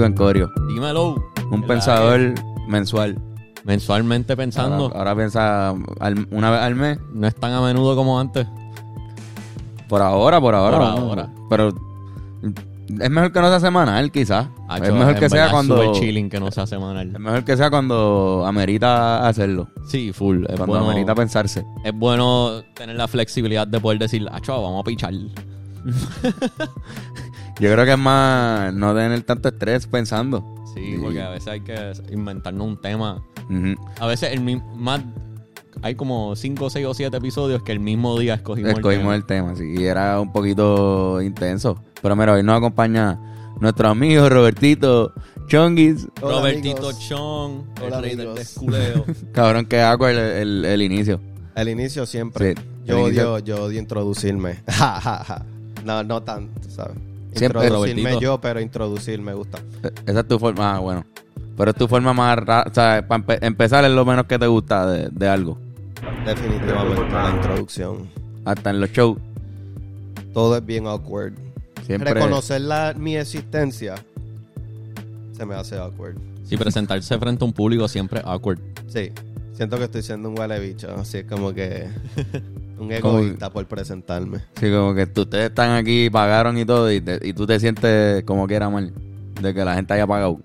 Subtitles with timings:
[0.00, 0.50] la que hay, Ben Corio.
[0.68, 1.14] Dímelo.
[1.50, 2.34] Un pensador
[2.68, 3.18] mensual.
[3.64, 4.84] Mensualmente pensando.
[4.86, 5.68] Ahora, ahora piensa
[6.00, 6.98] al- una vez al mes.
[7.12, 8.46] No es tan a menudo como antes.
[9.88, 10.78] Por ahora, por ahora.
[10.78, 11.28] Por ahora.
[11.50, 11.68] Pero
[13.00, 14.48] es mejor que no sea semanal, quizás.
[14.68, 15.92] Hacho, es mejor que sea cuando.
[15.92, 17.08] chilling que no sea Es semanal.
[17.18, 19.68] mejor que sea cuando amerita hacerlo.
[19.88, 20.44] Sí, full.
[20.44, 21.64] Es Cuando bueno, amerita pensarse.
[21.84, 25.12] es bueno tener la flexibilidad de poder decir, acho, vamos a pichar.
[27.60, 30.44] Yo creo que es más no tener tanto estrés pensando.
[30.74, 33.22] Sí, porque a veces hay que inventarnos un tema.
[33.98, 35.00] A veces el mi- más
[35.82, 39.26] hay como 5, 6 o 7 episodios que el mismo día escogimos, Escogimos el el
[39.26, 41.82] tema, sí, y era un poquito intenso.
[42.02, 43.18] Pero mira, hoy nos acompaña
[43.60, 45.12] nuestro amigo Robertito
[45.48, 46.06] Chonguis.
[46.14, 46.28] tema.
[46.28, 47.08] Hola, Robertito amigos.
[47.08, 48.38] Chong, el Hola, rey del amigos.
[48.38, 49.04] desculeo.
[49.32, 51.20] Cabrón, que hago el, el, el inicio.
[51.56, 52.54] El inicio siempre.
[52.54, 53.32] Sí, yo, el inicio.
[53.34, 54.62] odio, yo odio introducirme.
[54.68, 55.44] Ja, ja, ja.
[55.84, 56.96] no, no tanto, ¿sabes?
[57.34, 58.20] Siempre, Introducirme Robertito.
[58.20, 59.58] yo, pero introducir me gusta.
[59.82, 61.04] Eh, Esa es tu forma, ah, bueno.
[61.56, 64.46] Pero es tu forma más rara, o sea, para empezar es lo menos que te
[64.46, 65.58] gusta de, de algo.
[66.24, 68.08] Definitivamente la introducción.
[68.44, 69.18] Hasta en los shows,
[70.32, 71.34] Todo es bien awkward.
[71.86, 72.14] siempre...
[72.14, 73.96] Reconocer la, mi existencia
[75.36, 76.16] se me hace awkward.
[76.44, 78.58] Sí, presentarse frente a un público siempre es awkward.
[78.88, 79.10] Sí.
[79.54, 80.88] Siento que estoy siendo un huele bicho.
[80.98, 81.86] Así es como que
[82.80, 84.38] un Como- egoísta por presentarme.
[84.58, 87.60] Sí, como que tú- ustedes están aquí, pagaron y todo, y, te- y tú te
[87.60, 88.92] sientes como que era mal
[89.40, 90.40] de que la gente haya pagado.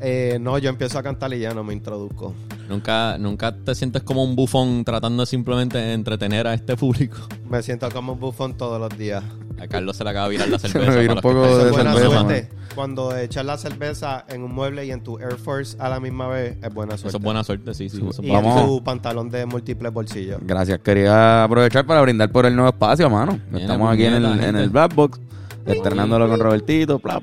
[0.00, 2.34] Eh, no, yo empiezo a cantar y ya no me introduzco.
[2.68, 7.16] Nunca, nunca te sientes como un bufón tratando de simplemente entretener a este público.
[7.48, 9.22] Me siento como un bufón todos los días.
[9.60, 10.92] A Carlos se le acaba de virar la Se cerveza.
[10.92, 12.48] me viró para un los que poco de Es buena cerveza, suerte.
[12.74, 16.26] Cuando echas la cerveza en un mueble y en tu Air Force a la misma
[16.28, 17.08] vez, es buena suerte.
[17.08, 18.02] Eso es buena suerte, sí, sí.
[18.08, 18.64] eso Y Vamos.
[18.64, 20.40] tu pantalón de múltiples bolsillos.
[20.42, 23.38] Gracias, quería aprovechar para brindar por el nuevo espacio, mano.
[23.54, 25.20] Estamos aquí en el, en Black Box,
[25.66, 27.22] estrenándolo con Robertito, plap.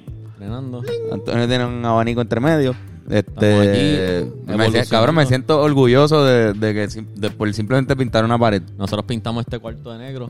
[1.11, 2.75] Antonio tiene un abanico entre medio.
[3.11, 8.61] Este, me cabrón, me siento orgulloso de, de que de por simplemente pintar una pared.
[8.77, 10.29] Nosotros pintamos este cuarto de negro.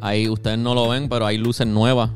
[0.00, 2.10] Ahí ustedes no lo ven, pero hay luces nuevas.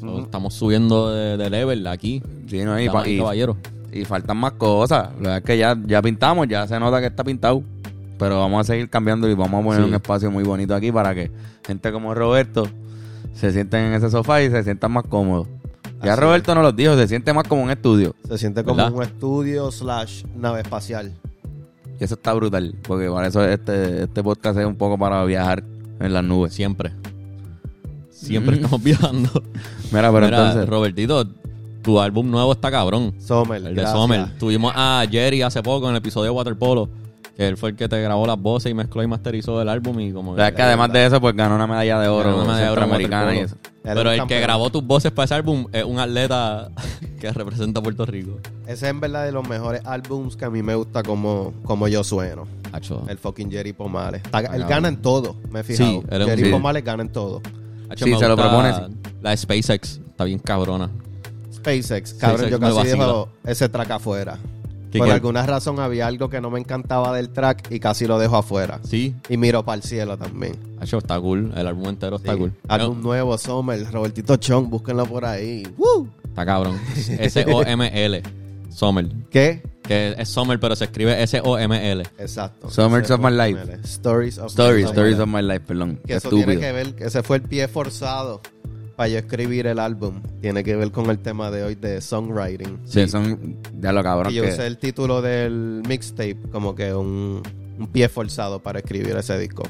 [0.00, 2.22] So, Estamos subiendo de, de level aquí.
[2.48, 2.80] Sí, ¿no?
[2.80, 5.08] y, pa- y faltan más cosas.
[5.16, 7.62] La verdad es que ya, ya pintamos, ya se nota que está pintado.
[8.18, 9.88] Pero vamos a seguir cambiando y vamos a poner Sí.
[9.88, 11.30] un espacio muy bonito aquí para que
[11.66, 12.68] gente como Roberto
[13.34, 15.46] se sienten en ese sofá y se sientan más cómodos.
[16.02, 18.14] Ya Así Roberto nos lo dijo, se siente más como un estudio.
[18.28, 18.92] Se siente como ¿Verdad?
[18.92, 21.12] un estudio slash nave espacial.
[22.00, 25.64] Y eso está brutal, porque para eso este, este podcast es un poco para viajar
[25.98, 26.54] en las nubes.
[26.54, 26.92] Siempre.
[28.10, 29.30] Siempre estamos viajando.
[29.90, 30.68] Mira, pero Mira, entonces...
[30.68, 31.24] Robertito,
[31.82, 33.14] tu álbum nuevo está cabrón.
[33.18, 33.92] Sommer, El de gracias.
[33.92, 34.38] Sommer.
[34.38, 36.88] Tuvimos a Jerry hace poco en el episodio de Waterpolo.
[37.38, 40.00] Que él fue el que te grabó las voces y mezcló y masterizó el álbum.
[40.00, 42.34] Y como O sea, es que además de eso, pues ganó una medalla de oro
[42.34, 43.56] una medalla de oro en centroamericana y eso.
[43.84, 46.68] Pero el que grabó tus voces para ese álbum es un atleta
[47.20, 48.40] que representa a Puerto Rico.
[48.64, 51.86] Ese es en verdad de los mejores álbums que a mí me gusta como, como
[51.86, 52.48] yo sueno.
[53.08, 54.20] El fucking Jerry Pomales.
[54.24, 55.90] Está- él gana en todo, me he fijado.
[55.90, 56.50] Sí, Jerry sí.
[56.50, 57.40] Pomales gana en todo.
[57.88, 58.80] Hacho, Sí, se lo propone, sí.
[59.22, 60.90] La de SpaceX está bien cabrona.
[61.54, 64.38] SpaceX, cabrón, SpaceX yo casi dejo ese track afuera.
[64.90, 68.18] ¿Qué- Por alguna razón había algo que no me encantaba del track y casi lo
[68.18, 68.80] dejo afuera.
[68.84, 70.56] Sí, Y miro para el cielo también.
[70.80, 71.52] Hacho, está cool.
[71.56, 72.38] El álbum entero está Sí.
[72.38, 72.52] cool.
[72.68, 75.62] Álbum nuevo, Sommer, Robertito Chong, búsquenlo por ahí.
[75.76, 76.08] ¡Woo!
[76.24, 76.78] Está cabrón.
[77.18, 78.22] S-O-M-L.
[78.70, 79.08] Sommer.
[79.30, 79.62] ¿Qué?
[79.82, 82.02] Que es Sommer, pero se escribe S-O-M-L.
[82.18, 82.70] Exacto.
[82.70, 83.60] Summers of my life.
[83.84, 85.98] Stories of Stories, my Stories of My Life, perdón.
[86.06, 86.46] Que eso Estúpido.
[86.46, 88.40] tiene que ver, que ese fue el pie forzado
[88.98, 90.20] para yo escribir el álbum.
[90.40, 92.80] Tiene que ver con el tema de hoy de songwriting.
[92.84, 94.48] Sí, son de lo cabrón Y yo que...
[94.48, 97.40] usé el título del mixtape como que un,
[97.78, 99.62] un pie forzado para escribir ese disco.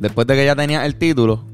[0.00, 1.44] Después de que ya tenías el título,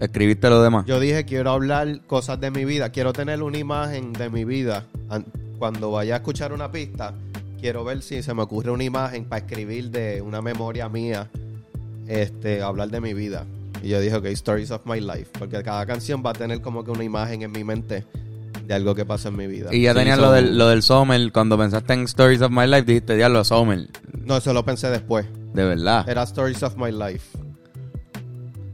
[0.00, 0.86] escribiste lo demás.
[0.86, 4.86] Yo dije, quiero hablar cosas de mi vida, quiero tener una imagen de mi vida.
[5.10, 5.26] An-
[5.58, 7.12] Cuando vaya a escuchar una pista,
[7.60, 11.28] quiero ver si se me ocurre una imagen para escribir de una memoria mía,
[12.06, 13.44] este, hablar de mi vida.
[13.82, 16.84] Y yo dije, ok, Stories of My Life, porque cada canción va a tener como
[16.84, 18.04] que una imagen en mi mente
[18.66, 19.68] de algo que pasó en mi vida.
[19.74, 21.32] Y ya Sí, tenías so- lo, del, lo del Summer.
[21.32, 23.86] Cuando pensaste en Stories of My Life, dijiste, diablo, Summer.
[24.24, 25.26] No, eso lo pensé después.
[25.54, 26.06] De verdad.
[26.08, 27.38] Era Stories of My Life.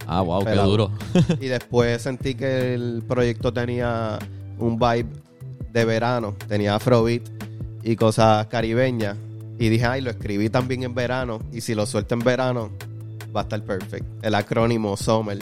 [0.07, 0.91] Ah, wow, qué duro.
[1.41, 4.19] Y después sentí que el proyecto tenía
[4.59, 5.07] un vibe
[5.73, 7.23] de verano, tenía afrobeat
[7.83, 9.17] y cosas caribeñas.
[9.59, 11.39] Y dije, ay, lo escribí también en verano.
[11.53, 12.71] Y si lo suelto en verano,
[13.35, 14.09] va a estar perfecto.
[14.23, 15.39] El acrónimo Summer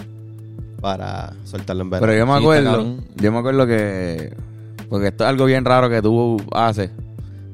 [0.80, 2.06] para soltarlo en verano.
[2.06, 4.34] Pero yo me acuerdo, yo me acuerdo que,
[4.88, 6.90] porque esto es algo bien raro que tú haces,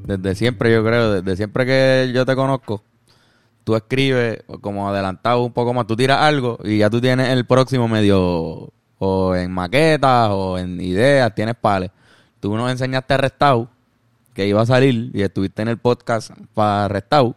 [0.05, 2.83] desde siempre yo creo, desde siempre que yo te conozco,
[3.65, 7.45] tú escribes como adelantado un poco más, tú tiras algo y ya tú tienes el
[7.45, 11.91] próximo medio, o en maquetas, o en ideas, tienes pales.
[12.41, 13.69] tú nos enseñaste Restau,
[14.33, 17.35] que iba a salir, y estuviste en el podcast para Restau,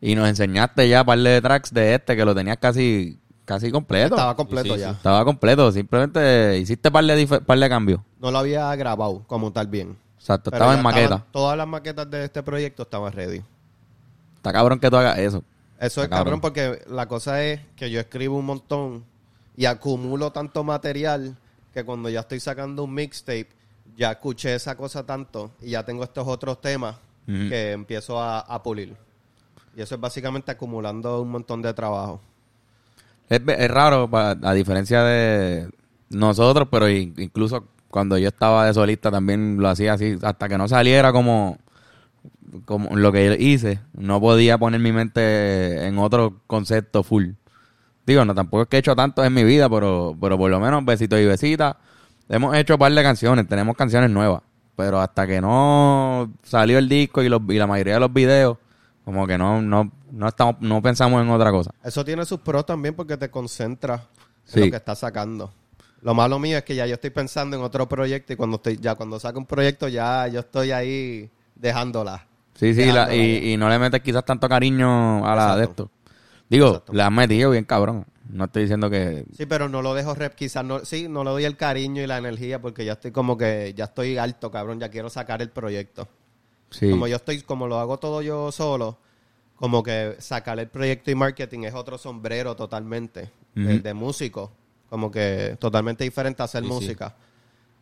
[0.00, 3.70] y nos enseñaste ya un par de tracks de este que lo tenías casi, casi
[3.70, 4.14] completo.
[4.14, 4.90] Estaba completo Sí, sí, ya.
[4.90, 8.00] Estaba completo, simplemente hiciste par de, par de cambios.
[8.20, 9.96] No lo había grabado como tal bien.
[10.18, 11.02] Exacto, Pero estaba en maqueta.
[11.04, 13.42] estaban- todas las maquetas de este proyecto estaban ready.
[14.36, 15.42] Está cabrón que tú hagas eso.
[15.80, 16.40] Eso es cabrón.
[16.40, 19.04] cabrón porque la cosa es que yo escribo un montón
[19.56, 21.36] y acumulo tanto material
[21.72, 23.48] que cuando ya estoy sacando un mixtape,
[23.96, 26.96] ya escuché esa cosa tanto y ya tengo estos otros temas
[27.26, 28.96] que empiezo a, a pulir.
[29.76, 32.20] Y eso es básicamente acumulando un montón de trabajo.
[33.28, 35.68] Es, es raro, a diferencia de
[36.10, 40.58] nosotros, pero in- incluso cuando yo estaba de solista también lo hacía así, hasta que
[40.58, 41.58] no saliera como,
[42.64, 47.30] como lo que hice, no podía poner mi mente en otro concepto full.
[48.06, 50.58] Digo, no, tampoco es que he hecho tanto en mi vida, pero, pero por lo
[50.58, 51.76] menos besitos y besitas.
[52.30, 54.42] Hemos hecho un par de canciones, tenemos canciones nuevas.
[54.76, 58.58] Pero hasta que no salió el disco y, los, y la mayoría de los videos,
[59.08, 61.70] como que no, no, no estamos, no pensamos en otra cosa.
[61.82, 64.02] Eso tiene sus pros también porque te concentras
[64.44, 64.58] Sí.
[64.58, 65.50] en lo que estás sacando.
[66.02, 68.76] Lo malo mío es que ya yo estoy pensando en otro proyecto y cuando estoy
[68.76, 72.26] ya cuando saco un proyecto ya yo estoy ahí dejándola.
[72.54, 75.90] Sí, sí, la- y, y no le metes quizás tanto cariño a la de esto.
[76.50, 76.92] Digo, Exacto.
[76.92, 78.04] le has metido bien cabrón.
[78.28, 79.24] No estoy diciendo que...
[79.34, 82.06] Sí, pero no lo dejo rep, quizás no, sí, no le doy el cariño y
[82.06, 85.48] la energía porque ya estoy como que, ya estoy alto, cabrón, ya quiero sacar el
[85.48, 86.06] proyecto.
[86.70, 88.98] Sí, Como yo estoy, como lo hago todo yo solo,
[89.56, 93.82] como que sacar el proyecto y marketing es otro sombrero totalmente, de, Ujú.
[93.82, 94.52] de músico,
[94.90, 96.74] como que totalmente diferente a hacer Sí, sí.
[96.74, 97.16] música.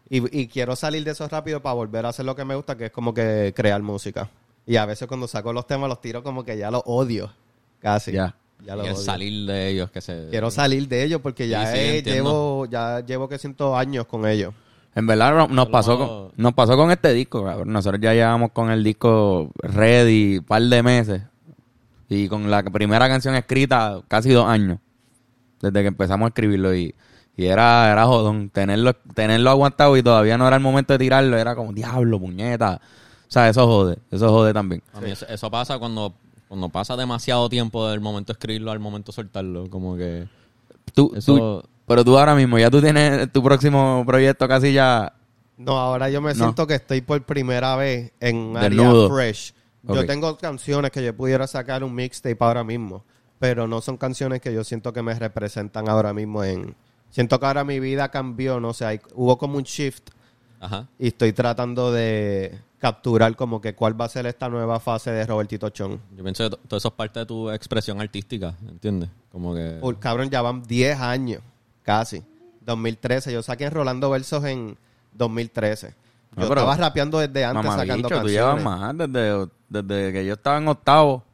[0.08, 2.76] Y, y quiero salir de eso rápido para volver a hacer lo que me gusta,
[2.76, 4.30] que es como que crear música.
[4.66, 7.32] Y a veces cuando saco los temas los tiro como que ya los odio,
[7.80, 8.12] casi.
[8.12, 8.36] Ya.
[8.64, 8.96] Ya los odio.
[8.96, 10.28] salir de ellos, que se...
[10.30, 12.22] Quiero salir de ellos porque ya Sí, sí, he- entiendo.
[12.30, 14.54] llevo, ya llevo que siento años con ellos.
[14.96, 17.72] En verdad no- nos pasó, con, nos pasó con este disco, cabrón.
[17.72, 21.22] Nosotros ya llevamos con el disco ready un par de meses.
[22.08, 24.78] Y con la primera canción escrita casi dos años.
[25.60, 26.74] Desde que empezamos a escribirlo.
[26.74, 26.94] Y,
[27.36, 28.48] y era, era jodón.
[28.50, 31.36] Tenerlo, tenerlo aguantado y todavía no era el momento de tirarlo.
[31.36, 32.80] Era como, diablo, puñeta.
[33.28, 33.98] O sea, eso jode.
[34.10, 34.82] Eso jode también.
[34.94, 36.14] A mí eso, eso pasa cuando,
[36.48, 39.68] cuando pasa demasiado tiempo del momento de escribirlo al momento de soltarlo.
[39.68, 40.26] Como que...
[40.94, 45.12] Tú, Eso- tú- pero tú ahora mismo, ya tú tienes tu próximo proyecto casi ya...
[45.56, 46.34] No, ahora yo me No.
[46.34, 49.54] siento que estoy por primera vez en área fresh.
[49.84, 53.04] Yo tengo canciones que yo pudiera sacar un mixtape ahora mismo,
[53.38, 56.74] pero no son canciones que yo siento que me representan ahora mismo en...
[57.08, 60.10] Siento que ahora mi vida cambió, no sé, hay- hubo como un shift
[60.60, 60.88] Ajá.
[60.98, 65.24] y estoy tratando de capturar como que cuál va a ser esta nueva fase de
[65.24, 66.00] Robertito Chon.
[66.16, 69.08] Yo pienso que to- todo eso es parte de tu expresión artística, ¿entiendes?
[69.32, 69.78] Como que...
[69.80, 71.40] Por cabrón, ya van 10 años,
[71.86, 72.22] casi.
[72.62, 74.76] 2013, yo saqué Rolando Versos en
[75.14, 75.88] 2013.
[76.36, 78.80] Yo No, pero- estaba rapeando desde antes Mamá sacando bicho, tú llevas canciones.
[78.98, 81.24] más desde, desde que yo estaba en octavo.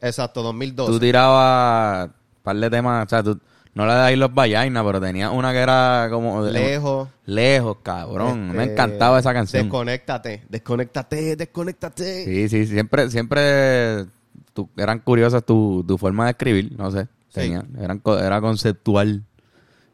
[0.00, 0.92] Exacto, 2012.
[0.92, 2.12] Tú tirabas un
[2.42, 3.40] par de temas, o sea, tú
[3.74, 6.44] no le das los vallainas, pero tenías una que era como...
[6.44, 7.08] de- Lejos.
[7.26, 8.50] Lejos, cabrón.
[8.50, 9.62] Me Este, encantaba esa canción.
[9.64, 12.24] Desconéctate, desconéctate, desconéctate.
[12.24, 14.06] Sí, sí, siempre, siempre
[14.52, 17.04] tú- eran curiosas tu, tu forma de escribir, no sé.
[17.28, 17.40] Sí.
[17.40, 19.22] Tenía- eran, era conceptual.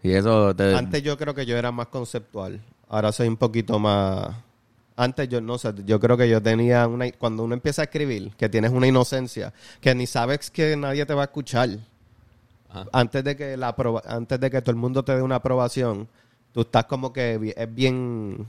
[0.02, 0.74] Y eso te...
[0.74, 2.60] Antes yo creo que yo era más conceptual.
[2.88, 4.34] Ahora soy un poquito más...
[4.96, 7.10] Antes yo no sé, yo creo que yo tenía una...
[7.12, 11.14] Cuando uno empieza a escribir, que tienes una inocencia, que ni sabes que nadie te
[11.14, 11.70] va a escuchar.
[12.68, 12.86] Ajá.
[12.92, 13.74] Antes de que la
[14.06, 16.08] antes de que todo el mundo te dé una aprobación,
[16.52, 18.46] tú estás como que es bien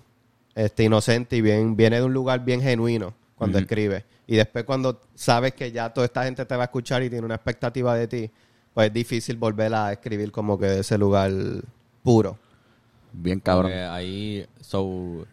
[0.56, 3.64] este inocente y bien viene de un lugar bien genuino cuando Ujú.
[3.64, 4.04] escribes.
[4.28, 7.26] Y después cuando sabes que ya toda esta gente te va a escuchar y tiene
[7.26, 8.32] una expectativa de ti,
[8.74, 11.32] pues es difícil volver a escribir como que de ese lugar
[12.02, 12.38] puro.
[13.12, 13.72] Bien cabrón.
[13.72, 15.26] Porque ahí, so,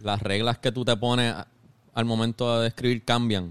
[0.00, 1.34] las reglas que tú te pones
[1.94, 3.50] al momento de escribir cambian.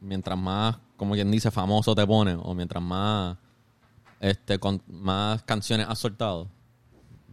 [0.00, 3.36] Mientras más, como quien dice, famoso te pones, o mientras más,
[4.20, 6.48] este, con más canciones has soltado.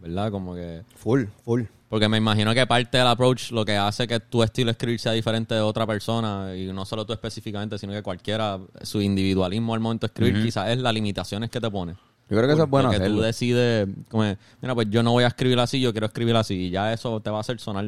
[0.00, 0.30] ¿Verdad?
[0.30, 0.82] Como que...
[0.96, 1.62] Full, full.
[1.94, 4.98] Porque me imagino que parte del approach lo que hace que tu estilo de escribir
[4.98, 9.74] sea diferente de otra persona, y no solo tú específicamente, sino que cualquiera, su individualismo
[9.74, 11.94] al momento de escribir, quizás es las limitaciones que te pones.
[12.28, 13.18] Yo creo que eso es bueno hacerlo.
[13.18, 14.24] tú decides, como,
[14.60, 16.54] mira, pues yo no voy a escribir así, yo quiero escribir así.
[16.64, 17.84] Y ya eso te va a hacer sonar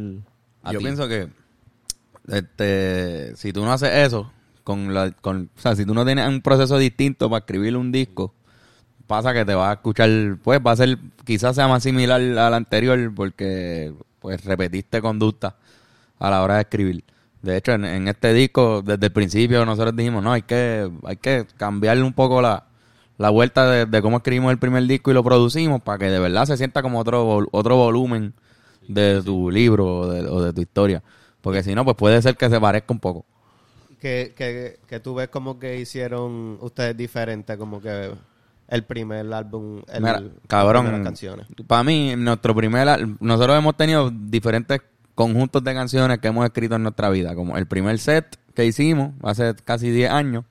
[0.63, 0.85] a Yo ti.
[0.85, 1.29] pienso que
[2.29, 4.31] este, si tú no haces eso,
[4.63, 7.91] con la, con, o sea, si tú no tienes un proceso distinto para escribir un
[7.91, 8.35] disco,
[9.07, 10.11] pasa que te va a escuchar,
[10.43, 15.57] pues va a ser, quizás sea más similar al anterior porque pues repetiste conducta
[16.19, 17.05] a la hora de escribir.
[17.43, 21.17] De hecho, en, en este disco, desde el principio nosotros dijimos, no, hay que, hay
[21.17, 22.65] que cambiarle un poco la,
[23.19, 26.19] la vuelta de, de cómo escribimos el primer disco y lo producimos para que de
[26.19, 28.35] verdad se sienta como otro, otro volumen
[28.89, 31.03] de tu libro o de, o de tu historia.
[31.41, 33.25] Porque si no, pues puede ser que se parezca un poco.
[34.01, 38.11] Que, que, que tú ves como que hicieron ustedes diferente, como que
[38.69, 41.47] el primer álbum, el, Mira, las cabrón, canciones.
[41.67, 44.81] para mí, nuestro primer, nosotros hemos tenido diferentes
[45.15, 49.13] conjuntos de canciones que hemos escrito en nuestra vida, como el primer set que hicimos
[49.23, 50.45] hace casi 10 años,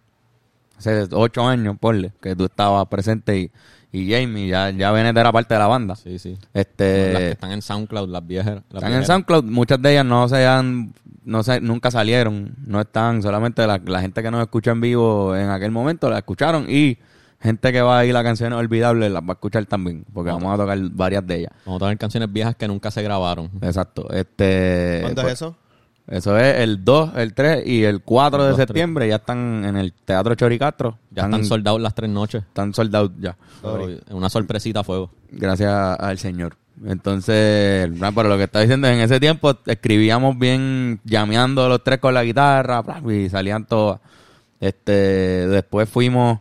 [0.77, 3.51] hace 8 años, ponle, que tú estabas presente y,
[3.91, 5.95] y Jamie, ya, ya Bennett era parte de la banda.
[5.95, 6.37] Sí, sí.
[6.53, 8.61] Este, las que están en SoundCloud, las viejas.
[8.69, 9.05] las están en.
[9.05, 10.93] SoundCloud, muchas de ellas no se han,
[11.23, 15.35] no se, nunca salieron, no están, solamente la, la gente que nos escucha en vivo
[15.35, 16.97] en aquel momento la escucharon y
[17.45, 20.53] gente que va a ir a canciones olvidables las va a escuchar también, porque vamos
[20.53, 21.51] a tocar varias de ellas.
[21.65, 23.49] Vamos a tener canciones viejas que nunca se grabaron.
[23.61, 24.09] Exacto.
[24.11, 25.55] Este, ¿Cuándo pues, es eso?
[26.07, 29.07] Eso es el 2, el 3 y el 4 de El 2, septiembre.
[29.07, 30.99] Ya están en el Teatro Choricastro.
[31.09, 32.43] Ya están soldados las tres noches.
[32.43, 33.35] Están soldados ya.
[33.61, 33.99] Sorry.
[34.11, 35.09] Una sorpresita a fuego.
[35.31, 36.57] Gracias al Señor.
[36.83, 41.99] Entonces, no, pero lo que está diciendo, en ese tiempo escribíamos bien, llameando los tres
[41.99, 43.99] con la guitarra, y salían todas.
[44.59, 46.39] Este, después fuimos,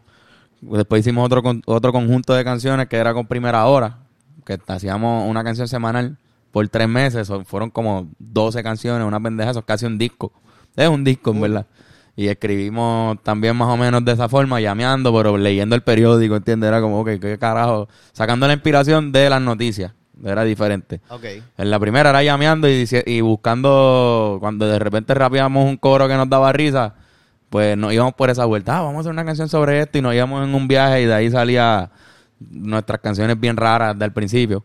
[0.71, 3.99] después hicimos otro otro conjunto de canciones que era con primera hora,
[4.45, 6.17] que hacíamos una canción semanal
[6.53, 10.33] por tres meses, son- fueron como 12 canciones, una pendeja, eso es casi un disco.
[10.77, 11.67] Es un disco, en verdad.
[12.17, 16.69] Y escribimos también más o menos de esa forma, llameando, pero leyendo el periódico, ¿entiendes?
[16.69, 19.93] Era como, ok, qué carajo, sacando la inspiración de las noticias,
[20.25, 21.01] era diferente.
[21.59, 26.15] En la primera era llameando y, y buscando, cuando de repente rapeábamos un coro que
[26.15, 26.95] nos daba risa,
[27.51, 30.03] pues nos íbamos por esa vuelta, ah, vamos a hacer una canción sobre esto y
[30.03, 31.91] nos íbamos en un viaje y de ahí salía
[32.51, 34.65] nuestras canciones bien raras del principio.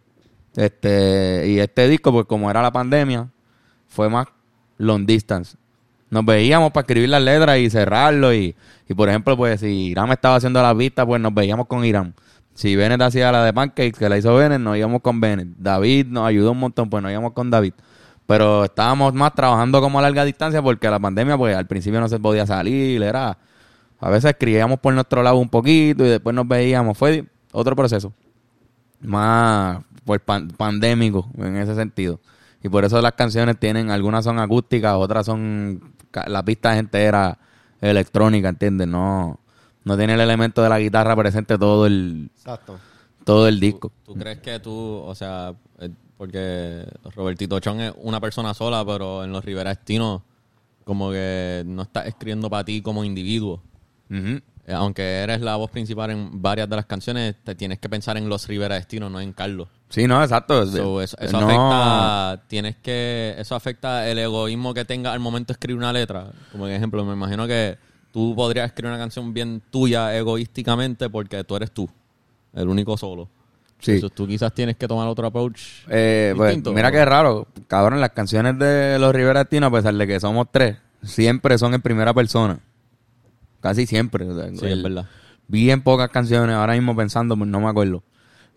[0.55, 3.29] Este, y este disco, pues como era la pandemia,
[3.87, 4.27] fue más
[4.77, 5.55] long distance.
[6.09, 8.55] Nos veíamos para escribir las letras y cerrarlo y,
[8.87, 12.15] y por ejemplo, pues si Irán estaba haciendo la vista, pues nos veíamos con Irán.
[12.55, 15.47] Si Bennett hacía la de Pancakes, que la hizo Bennett, nos íbamos con Bennett.
[15.57, 17.73] David nos ayudó un montón, pues nos íbamos con David.
[18.29, 22.07] Pero estábamos más trabajando como a larga distancia porque la pandemia, pues al principio no
[22.07, 23.35] se podía salir, era...
[23.99, 26.95] A veces escribíamos por nuestro lado un poquito y después nos veíamos.
[26.95, 28.13] Fue otro proceso.
[29.01, 32.19] Más pues, pan- pandémico en ese sentido.
[32.61, 35.95] Y por eso las canciones tienen, algunas son acústicas, otras son
[36.27, 37.35] la pista entera
[37.81, 38.87] electrónica, ¿entiendes?
[38.87, 39.39] No,
[39.83, 42.77] no tiene el elemento de la guitarra presente todo el, Exacto.
[43.23, 43.91] todo el disco.
[44.05, 46.85] ¿Tú crees que tú, o sea, eh, porque
[47.15, 50.21] Robertito Chon es una persona sola, pero en los Rivera Destino,
[50.83, 53.61] como que no estás escribiendo para ti como individuo.
[54.09, 54.41] Eh,
[54.73, 58.27] Aunque eres la voz principal en varias de las canciones, te tienes que pensar en
[58.27, 59.69] los Rivera Destino, no en Carlos.
[59.87, 60.67] Sí, no, exacto.
[60.67, 65.53] So, eso eso No, afecta, tienes que, eso afecta el egoísmo que tengas al momento
[65.53, 66.33] de escribir una letra.
[66.51, 67.77] Como ejemplo, me imagino que
[68.11, 71.89] tú podrías escribir una canción bien tuya egoísticamente porque tú eres tú,
[72.51, 73.29] el único solo.
[73.79, 73.93] Sí.
[73.93, 75.61] Entonces, tú quizás tienes que tomar otro approach.
[75.89, 77.47] Eh, pues, mira qué raro.
[77.67, 81.73] Cabrón, las canciones de los Rivera Destino, a pesar de que somos tres, siempre son
[81.73, 82.59] en primera persona.
[83.61, 84.25] Casi siempre.
[84.27, 85.05] o sea, Sí, el- es verdad.
[85.47, 88.03] Bien pocas canciones, ahora mismo pensando, pues, no me acuerdo.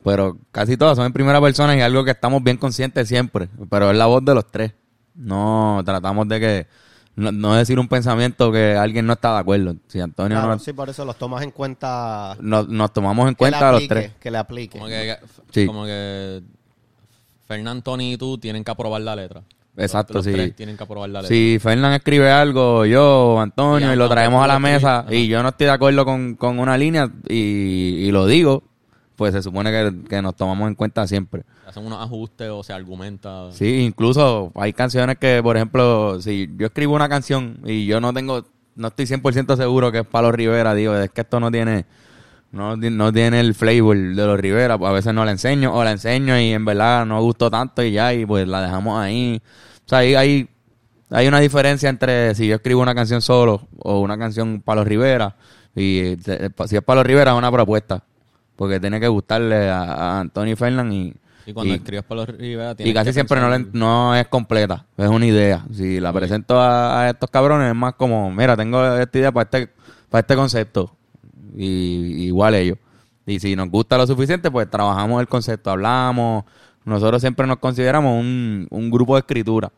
[0.04, 3.48] Pero casi todas son en primera persona y es algo que estamos bien conscientes siempre.
[3.70, 4.72] Pero es la voz de los tres.
[5.14, 6.66] No tratamos de que.
[7.14, 9.76] No, no decir un pensamiento que alguien no está de acuerdo.
[9.88, 10.58] Si Antonio Claro, no.
[10.58, 12.36] sí, por eso los tomas en cuenta.
[12.40, 14.12] Nos, nos tomamos en que le cuenta a los aplique, tres.
[14.18, 14.78] Que le aplique.
[14.78, 15.16] Como que,
[15.50, 15.66] Sí.
[15.66, 16.40] como que
[17.46, 19.42] Fernán, Tony y tú tienen que aprobar la letra.
[19.76, 20.38] Exacto, los, los sí.
[20.38, 21.34] tres tienen que aprobar la letra.
[21.34, 25.42] Si Fernán escribe algo, yo, Antonio, Y y lo traemos a la mesa y yo
[25.42, 27.34] no estoy de acuerdo con, con una línea y,
[28.06, 28.64] y lo digo,
[29.16, 31.44] pues se supone que, que nos tomamos en cuenta siempre.
[31.66, 33.50] Hacen unos ajustes o se argumenta.
[33.52, 38.12] Sí, incluso hay canciones que, por ejemplo, si yo escribo una canción y yo no
[38.12, 41.86] tengo, no estoy 100% seguro que es Palo Rivera, digo, es que esto no tiene,
[42.50, 45.84] no, no tiene el flavor de los Rivera, pues a veces no la enseño o
[45.84, 49.40] la enseño y en verdad no gustó tanto y ya, y pues la dejamos ahí.
[49.84, 50.48] O sea, ahí hay,
[51.10, 55.36] hay una diferencia entre si yo escribo una canción solo o una canción Palo Rivera
[55.74, 58.02] y eh, si es Palo Rivera es una propuesta,
[58.62, 61.12] porque tiene que gustarle a, a Antonio Fernán y...
[61.44, 65.08] Y cuando escribes para los Rivera y casi siempre no, le- no es completa, es
[65.08, 65.64] una idea.
[65.72, 69.42] Si la presento a, a estos cabrones es más como, mira, tengo esta idea para
[69.44, 69.68] este,
[70.08, 70.94] para este concepto.
[71.56, 72.78] Y igual ellos.
[73.26, 76.44] Y si nos gusta lo suficiente, pues trabajamos el concepto, hablamos.
[76.84, 79.72] Nosotros siempre nos consideramos un, un grupo de escritura.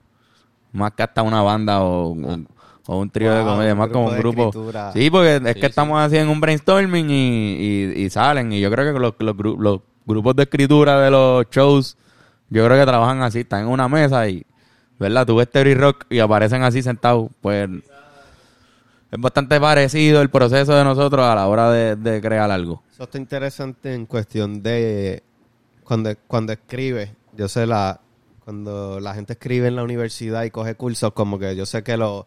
[0.73, 2.45] Más que hasta una banda o, o-
[2.87, 4.53] o un trío de Wow, comedia, un más como un de grupo.
[4.93, 5.67] Sí, porque es Sí, que sí.
[5.67, 7.15] estamos así en un brainstorming y,
[7.95, 8.53] y- y salen.
[8.53, 11.97] Y yo creo que los, los, gru- los grupos de escritura de los shows,
[12.51, 14.45] yo creo que trabajan así, están en una mesa y,
[14.99, 15.27] ¿verdad?
[15.27, 17.31] Tú ves Terry Rock y aparecen así sentados.
[17.41, 17.69] Pues
[19.11, 22.83] es bastante parecido el proceso de nosotros a la hora de, de crear algo.
[22.93, 25.23] Eso está interesante en cuestión de
[25.85, 27.11] cuando, cuando escribes.
[27.37, 28.01] Yo sé la
[28.45, 31.97] cuando la gente escribe en la universidad y coge cursos, como que yo sé que
[31.97, 32.27] lo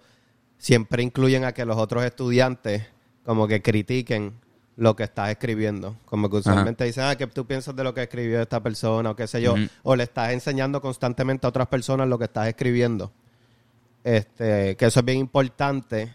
[0.57, 2.85] siempre incluyen a que los otros estudiantes
[3.25, 4.33] como que critiquen
[4.77, 5.97] lo que estás escribiendo.
[6.05, 9.09] Como que usualmente dicen, ah, ¿qué tú piensas de lo que escribió esta persona?
[9.09, 9.55] O qué sé yo.
[9.83, 13.11] O le estás enseñando constantemente a otras personas lo que estás escribiendo.
[14.03, 16.13] Este, que eso es bien importante,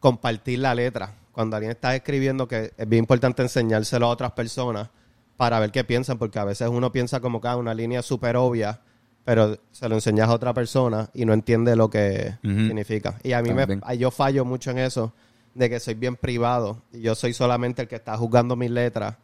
[0.00, 1.14] compartir la letra.
[1.32, 4.90] Cuando alguien está escribiendo, que es bien importante enseñárselo a otras personas
[5.36, 8.36] para ver qué piensan, porque a veces uno piensa como que ah, una línea súper
[8.36, 8.80] obvia,
[9.24, 13.18] pero se lo enseñas a otra persona y no entiende lo que significa.
[13.22, 13.66] Y a mí me,
[13.98, 15.12] yo fallo mucho en eso,
[15.54, 19.16] de que soy bien privado y yo soy solamente el que está juzgando mis letras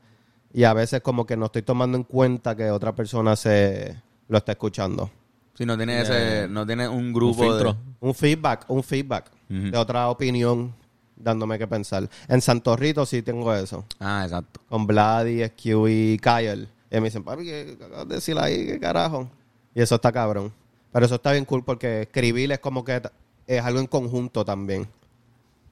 [0.53, 3.97] y a veces como que no estoy tomando en cuenta que otra persona se
[4.29, 5.11] lo está escuchando.
[5.55, 7.73] Si no tiene Eh, ese, no tiene un Un grupo filtro.
[7.75, 7.79] de...
[8.01, 10.73] Un feedback, un feedback de otra opinión
[11.17, 12.09] dándome que pensar.
[12.29, 13.85] En Santorrito sí tengo eso.
[13.99, 14.61] Ah, exacto.
[14.69, 16.69] Con Vladi, SQ y Kyle.
[16.91, 18.65] Y me dicen, papi, ¿qué acabas de decir ahí?
[18.67, 19.29] ¿Qué carajo?
[19.75, 20.53] Y eso está cabrón.
[20.93, 23.01] Pero eso está bien cool porque escribir es como que
[23.47, 24.89] es algo en conjunto también.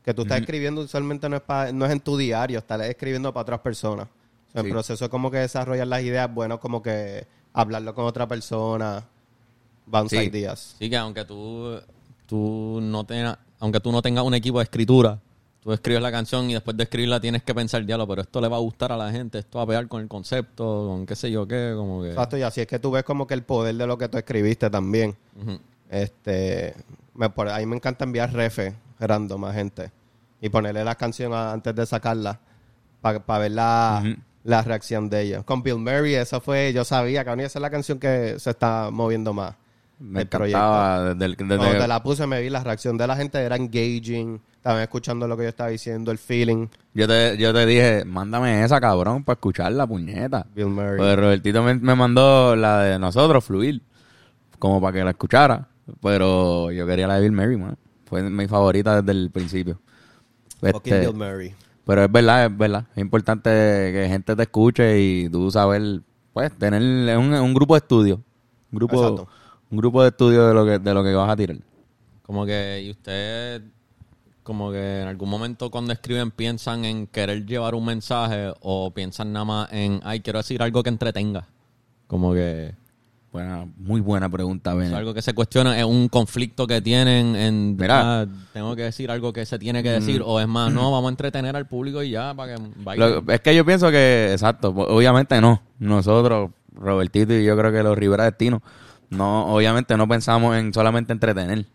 [0.05, 3.33] Que tú estás escribiendo usualmente no es, pa- no es en tu diario, estás escribiendo
[3.33, 4.07] para otras personas.
[4.07, 4.69] O sea, Sí.
[4.69, 9.05] El proceso es como que desarrollar las ideas, bueno, como que hablarlo con otra persona,
[9.87, 10.27] bounce Sí.
[10.27, 10.77] ideas.
[10.79, 11.79] Sí, que aunque tú,
[12.27, 15.19] tú no tengas, aunque tú no tengas un equipo de escritura,
[15.69, 18.49] tú escribes la canción y después de escribirla tienes que pensar, diálogo, pero esto le
[18.49, 21.15] va a gustar a la gente, esto va a pegar con el concepto, con qué
[21.15, 22.09] sé yo qué, como que...
[22.11, 24.19] Exacto, y así es que tú ves como que el poder de lo que tú
[24.19, 25.17] escribiste también.
[25.91, 26.75] Este,
[27.15, 29.91] me, por, a mí me encanta enviar refes random a gente
[30.41, 32.41] y ponerle la canción a- antes de sacarla
[33.01, 34.03] para ver la,
[34.45, 35.43] la reacción de ella.
[35.43, 38.91] Con Bill Murray, eso fue, yo sabía que esa es la canción que se está
[38.91, 39.55] moviendo más.
[40.01, 43.17] Me encantaba desde, el- desde- Cuando te la puse me vi la reacción de la
[43.17, 46.69] gente, era engaging, estaban escuchando lo que yo estaba diciendo, el feeling.
[46.95, 50.47] yo, te, yo te dije, mándame esa, cabrón, para escuchar la puñeta.
[50.55, 50.97] Bill Murray.
[50.99, 53.83] Pues Robertito me, me mandó la de nosotros, Fluir,
[54.59, 55.69] como para que la escuchara.
[56.03, 57.77] Pero yo quería la de Bill Murray, man.
[58.05, 59.81] Fue mi favorita desde el principio.
[60.63, 61.55] Este, Bill Murray.
[61.85, 62.85] pero es verdad, es verdad.
[62.95, 66.83] Es importante que gente te escuche y tú saber, pues, tener
[67.19, 68.17] un, un grupo de estudio.
[68.71, 69.29] Un grupo, Exacto.
[69.71, 71.57] Un grupo de estudio de lo que, de lo que vas a tirar.
[72.23, 73.63] Como que, y usted,
[74.43, 79.33] como que en algún momento cuando escriben piensan en querer llevar un mensaje o piensan
[79.33, 81.47] nada más en, ay, quiero decir algo que entretenga.
[82.07, 82.75] Como que
[83.31, 84.87] Buena, muy buena pregunta, Ben.
[84.89, 88.23] es algo que se cuestiona, es un conflicto que tienen en, Mira.
[88.23, 91.09] ah, tengo que decir algo que se tiene que decir, o es más, no, vamos
[91.09, 93.25] a entretener al público y ya, para que bailen.
[93.27, 95.61] Lo- es que yo pienso que, exacto, obviamente no.
[95.79, 98.63] Nosotros, Robertito y yo creo que los Rivera Destino,
[99.11, 101.67] no, obviamente no pensamos en solamente entretener.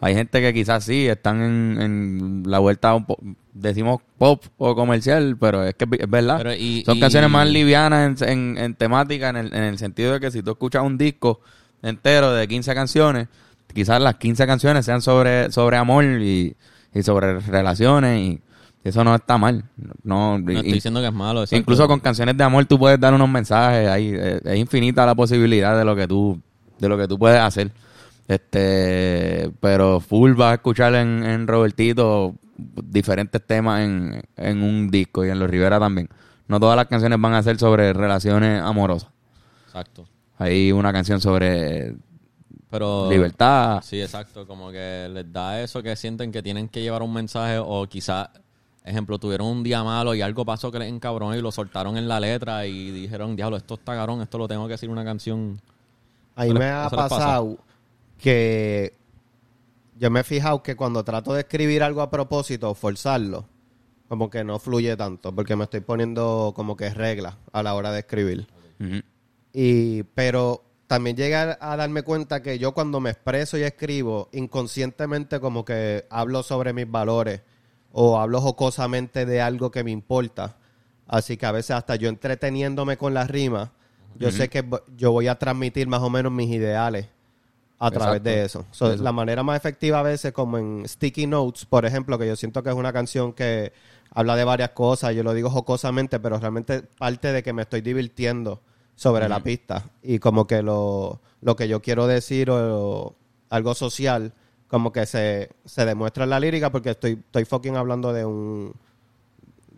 [0.00, 3.18] Hay gente que quizás sí están en, en la vuelta, un po-
[3.52, 6.38] decimos pop o comercial, pero es que es verdad.
[6.38, 9.78] Pero y- Son y- canciones más livianas en, en- en temática, en el, en el
[9.78, 11.40] sentido de que si tú escuchas un disco
[11.82, 13.28] entero de 15 canciones,
[13.72, 16.56] quizás las 15 canciones sean sobre, sobre amor y,
[16.92, 18.40] y sobre relaciones y
[18.82, 19.64] eso no está mal.
[20.02, 21.42] No, no y- estoy diciendo que es malo.
[21.42, 21.60] exacto.
[21.60, 24.10] Incluso con canciones de amor tú puedes dar unos mensajes ahí.
[24.12, 26.40] eh, Es, infinita la posibilidad de lo que tú,
[26.82, 27.70] de lo que tú puedes hacer.
[28.28, 35.24] Este, pero full vas a escuchar en, en Robertito diferentes temas en, en un disco
[35.24, 36.08] y en Los Rivera también.
[36.48, 39.10] No todas las canciones van a ser sobre relaciones amorosas.
[39.66, 40.06] Exacto.
[40.38, 41.94] Hay una canción sobre
[42.70, 43.08] Pero...
[43.10, 43.80] libertad.
[43.82, 44.46] Sí, exacto.
[44.46, 48.28] Como que les da eso que sienten que tienen que llevar un mensaje o quizás,
[48.84, 52.08] ejemplo, tuvieron un día malo y algo pasó que les encabronó y lo soltaron en
[52.08, 55.60] la letra y dijeron, diablo, esto está cabrón, esto lo tengo que decir una canción.
[56.34, 57.58] A mí me ha pasado
[58.18, 58.94] que
[59.98, 63.46] yo me he fijado que cuando trato de escribir algo a propósito o forzarlo,
[64.08, 67.92] como que no fluye tanto, porque me estoy poniendo como que reglas a la hora
[67.92, 68.46] de escribir.
[69.52, 75.40] Y, pero también llegué a darme cuenta que yo cuando me expreso y escribo, inconscientemente
[75.40, 77.42] como que hablo sobre mis valores
[77.92, 80.56] o hablo jocosamente de algo que me importa.
[81.06, 83.70] Así que a veces hasta yo entreteniéndome con las rimas,
[84.18, 84.64] yo sé que
[84.96, 87.06] yo voy a transmitir más o menos mis ideales
[87.78, 88.30] a través Exacto.
[88.30, 88.64] de eso.
[88.70, 89.02] So, Eso.
[89.02, 92.62] La manera más efectiva a veces, como en Sticky Notes, por ejemplo, que yo siento
[92.62, 93.72] que es una canción que
[94.10, 97.80] habla de varias cosas, yo lo digo jocosamente, pero realmente parte de que me estoy
[97.80, 98.60] divirtiendo
[98.94, 103.16] sobre la pista y como que lo, lo que yo quiero decir o,
[103.50, 104.32] algo social,
[104.68, 108.74] como que se, se demuestra en la lírica porque estoy, estoy fucking hablando de un...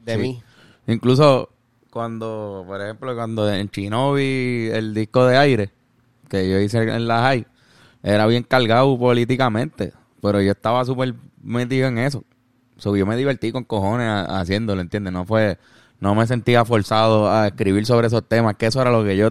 [0.04, 0.20] de Sí.
[0.20, 0.42] mí.
[0.86, 1.48] Incluso
[1.94, 5.70] cuando, por ejemplo, cuando en Chinobi el disco de aire
[6.28, 7.46] que yo hice en la high
[8.02, 12.24] era bien cargado políticamente, pero yo estaba súper metido en eso.
[12.78, 15.12] So, yo me divertí con cojones haciéndolo, ¿entiendes?
[15.12, 15.56] No fue,
[16.00, 19.30] no me sentía forzado a escribir sobre esos temas, que eso era lo que yo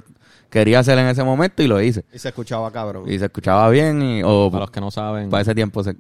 [0.49, 2.06] quería hacer en ese momento y lo hice.
[2.13, 3.12] Y se escuchaba cabrón.
[3.12, 5.95] Y se escuchaba bien y, o Para los que no saben, para ese tiempo se...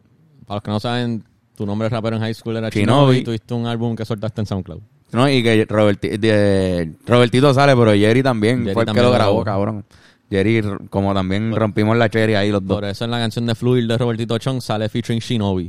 [0.45, 2.85] para los que no saben, tu nombre de rapero en high school era Shinobi.
[2.85, 4.81] Shinobi y tuviste un álbum que soltaste en SoundCloud.
[5.13, 9.05] No, y que Roberti- de- Robertito sale, pero Jerry también Jerry fue el que también
[9.05, 9.65] lo lo grabó, grabó.
[9.65, 9.85] cabrón.
[10.29, 12.77] Jerry, como también rompimos la cherry ahí los dos.
[12.77, 15.67] Por eso en la canción de Fluid de Robertito Chong sale featuring Shinobi.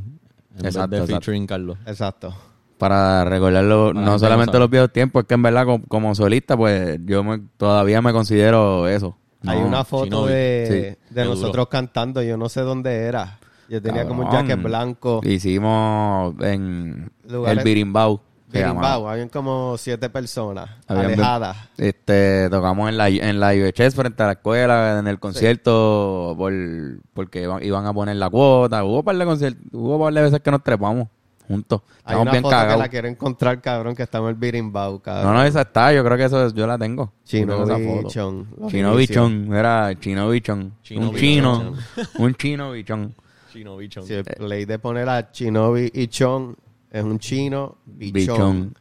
[0.58, 1.06] En Exacto, vez de exacto.
[1.20, 1.78] featuring Carlos.
[1.86, 2.34] Exacto.
[2.78, 6.14] Para recordarlo, Para no que solamente los viejos tiempos, es que en verdad como, como
[6.14, 9.16] solista, pues yo me- todavía me considero eso.
[9.46, 10.32] Hay una foto Shinobi.
[10.32, 11.14] de, Sí.
[11.14, 11.68] de nosotros duro.
[11.68, 13.38] cantando, yo no sé dónde era.
[13.68, 15.20] Yo tenía como un jacket blanco.
[15.24, 18.20] Hicimos en Lugares- el Birimbau.
[18.58, 21.56] Birimbau, habían como siete personas Habían- alejadas.
[21.76, 26.52] Este, tocamos en la, en la IBHS frente a la escuela, en el concierto, por,
[27.12, 28.84] porque iban, iban a poner la cuota.
[28.84, 31.08] Hubo un par de conciertos, hubo un par de veces que nos trepamos
[31.46, 31.82] juntos.
[32.04, 35.32] Hay una bien foto que la quiero encontrar, cabrón, que estamos en el Birimbau, cabrón.
[35.32, 37.12] No, no, esa está, yo creo que eso yo la tengo.
[37.24, 37.64] Chino.
[37.66, 38.48] Bichón.
[38.68, 40.72] Chino bichón, era chino bichón.
[40.82, 42.14] Chino un chino, bichón.
[42.18, 43.14] un chino bichón.
[43.54, 44.04] Shinobi Chong.
[44.04, 46.56] Si el play de poner a Chinobi y Chon
[46.98, 48.14] es un chino bichón.
[48.14, 48.74] Bichón.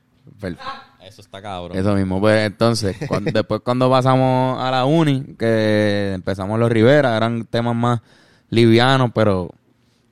[1.06, 1.78] Eso está cabrón.
[1.78, 7.18] Eso mismo, pues entonces, cuando- después cuando pasamos a la uni, que empezamos los Rivera,
[7.18, 8.02] eran temas más
[8.50, 9.50] livianos, pero,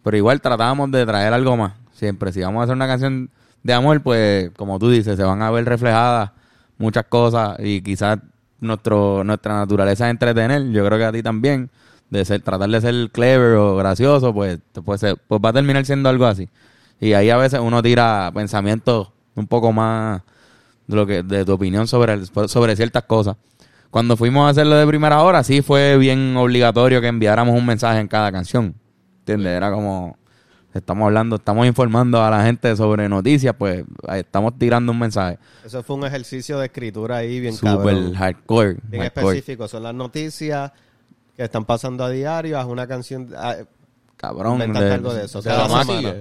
[0.03, 1.73] pero igual tratábamos de traer algo más.
[1.93, 3.29] Siempre, si vamos a hacer una canción
[3.63, 6.31] de amor, pues como tú dices, se van a ver reflejadas
[6.77, 8.17] muchas cosas y quizás
[8.59, 11.69] nuestro, nuestra naturaleza es entretener, yo creo que a ti también,
[12.09, 15.85] de ser, tratar de ser clever o gracioso, pues, pues, se- pues va a terminar
[15.85, 16.49] siendo algo así.
[17.01, 20.21] Y ahí a veces uno tira pensamientos un poco más
[20.87, 23.35] de lo que de tu opinión sobre el- sobre ciertas cosas.
[23.89, 27.99] Cuando fuimos a hacerlo de primera hora, sí fue bien obligatorio que enviáramos un mensaje
[27.99, 28.73] en cada canción.
[29.19, 29.51] ¿Entiendes?
[29.51, 30.15] Era como
[30.73, 33.83] estamos hablando, estamos informando a la gente sobre noticias, pues
[34.15, 39.03] estamos tirando un mensaje Eso fue un ejercicio de escritura ahí bien super hardcore, Bien
[39.03, 39.37] hardcore.
[39.39, 39.67] específico.
[39.67, 40.71] Son las noticias
[41.35, 42.57] que están pasando a diario.
[42.59, 43.29] Haz una canción...
[43.35, 43.55] ah,
[44.15, 44.53] cabrón.
[44.53, 45.41] Inventate algo de eso.
[45.41, 46.13] de Cada semana.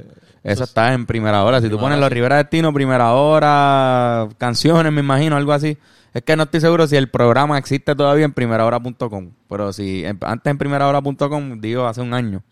[0.42, 1.58] Eso está en primera hora.
[1.58, 2.12] Si tú Primera pones hora, los.
[2.12, 5.76] Rivera Destino, primera hora, canciones, me imagino, algo así.
[6.14, 9.30] Es que no estoy seguro si el programa existe todavía en primerahora.com.
[9.48, 12.42] Pero si en- antes en primerahora.com, digo hace un año,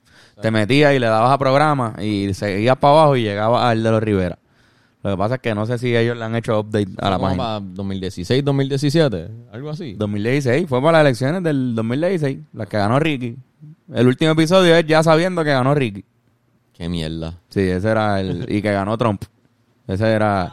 [0.41, 3.91] te metías y le dabas a programa y seguías para abajo y llegabas al de
[3.91, 4.39] los Rivera.
[5.03, 7.19] Lo que pasa es que no sé si ellos le han hecho update a la
[7.19, 7.43] página.
[7.43, 9.95] para 2016, 2017, algo así.
[9.95, 13.37] 2016, fue para las elecciones del 2016, las que ganó Ricky.
[13.95, 16.05] El último episodio es ya sabiendo que ganó Ricky.
[16.79, 17.35] Qué mierda.
[17.49, 18.47] Sí, ese era el.
[18.49, 19.23] Y que ganó Trump.
[19.87, 20.53] Ese era.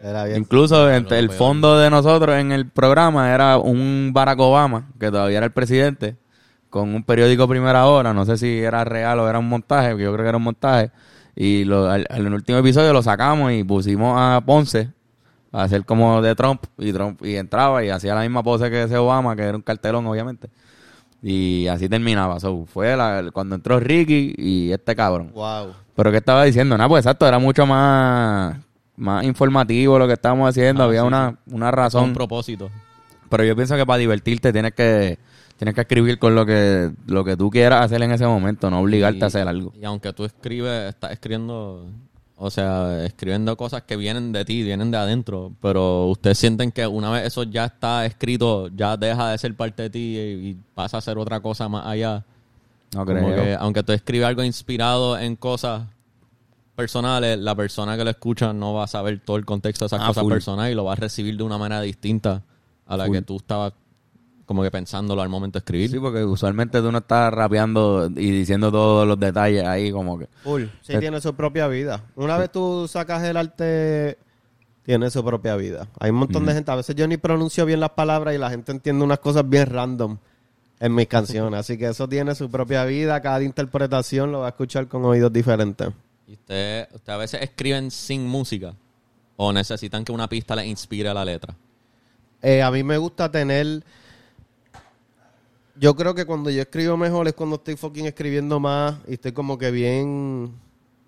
[0.00, 0.38] Era bien...
[0.38, 5.10] Incluso en- lo el fondo de nosotros en el programa era un Barack Obama, que
[5.10, 6.16] todavía era el presidente,
[6.70, 8.14] con un periódico Primera Hora.
[8.14, 10.90] No sé si era real o era un montaje, yo creo que era un montaje.
[11.36, 14.88] Y lo, al, al- en el último episodio lo sacamos y pusimos a Ponce
[15.52, 16.62] a hacer como de Trump.
[16.78, 19.62] Y Trump y entraba y hacía la misma pose que ese Obama, que era un
[19.62, 20.48] cartelón, obviamente.
[21.22, 22.40] Y así terminaba.
[22.40, 25.30] So, fue la- cuando entró Ricky y este cabrón.
[25.34, 25.72] Wow.
[25.94, 26.76] Pero ¿qué estaba diciendo?
[26.78, 28.56] Nada, pues exacto, era mucho más,
[28.96, 30.82] más informativo lo que estábamos haciendo.
[30.82, 32.12] Ah, Había sí, una, una razón.
[32.14, 32.70] propósito.
[33.28, 35.18] Pero yo pienso que para divertirte tienes que,
[35.58, 38.80] tienes que escribir con lo que, lo que tú quieras hacer en ese momento, no
[38.80, 39.72] obligarte Y- a hacer algo.
[39.78, 41.86] Y aunque tú escribes, estás escribiendo,
[42.42, 46.86] o sea, escribiendo cosas que vienen de ti, vienen de adentro, pero ustedes sienten que
[46.86, 50.96] una vez eso ya está escrito, ya deja de ser parte de ti y, pasa
[50.96, 52.24] a ser otra cosa más allá.
[52.94, 53.34] No creo.
[53.36, 55.82] que aunque tú escribes algo inspirado en cosas
[56.74, 60.00] personales, la persona que lo escucha no va a saber todo el contexto de esas
[60.00, 60.32] Ah, cosas full.
[60.32, 62.42] personales y lo va a recibir de una manera distinta
[62.86, 63.16] a la Full.
[63.16, 63.74] que tú estabas
[64.50, 65.90] como que pensándolo al momento de escribir.
[65.92, 70.26] Sí, porque usualmente tú no estás rapeando y diciendo todos los detalles ahí como que...
[70.42, 70.64] Full.
[70.82, 72.02] Sí, Eh, tiene su propia vida.
[72.16, 74.18] Una vez tú sacas el arte,
[74.82, 75.86] tiene su propia vida.
[76.00, 76.68] Hay un montón de gente.
[76.68, 79.66] A veces yo ni pronuncio bien las palabras y la gente entiende unas cosas bien
[79.66, 80.18] random
[80.80, 81.60] en mis canciones.
[81.60, 83.20] Así que eso tiene su propia vida.
[83.20, 85.90] Cada interpretación lo va a escuchar con oídos diferentes.
[86.26, 88.74] ¿Y usted, usted a veces escriben sin música?
[89.36, 91.54] ¿O necesitan que una pista les inspire la letra?
[92.42, 93.84] Eh, a mí me gusta tener.
[95.80, 99.32] Yo creo que cuando yo escribo mejor es cuando estoy fucking escribiendo más y estoy
[99.32, 100.52] como que bien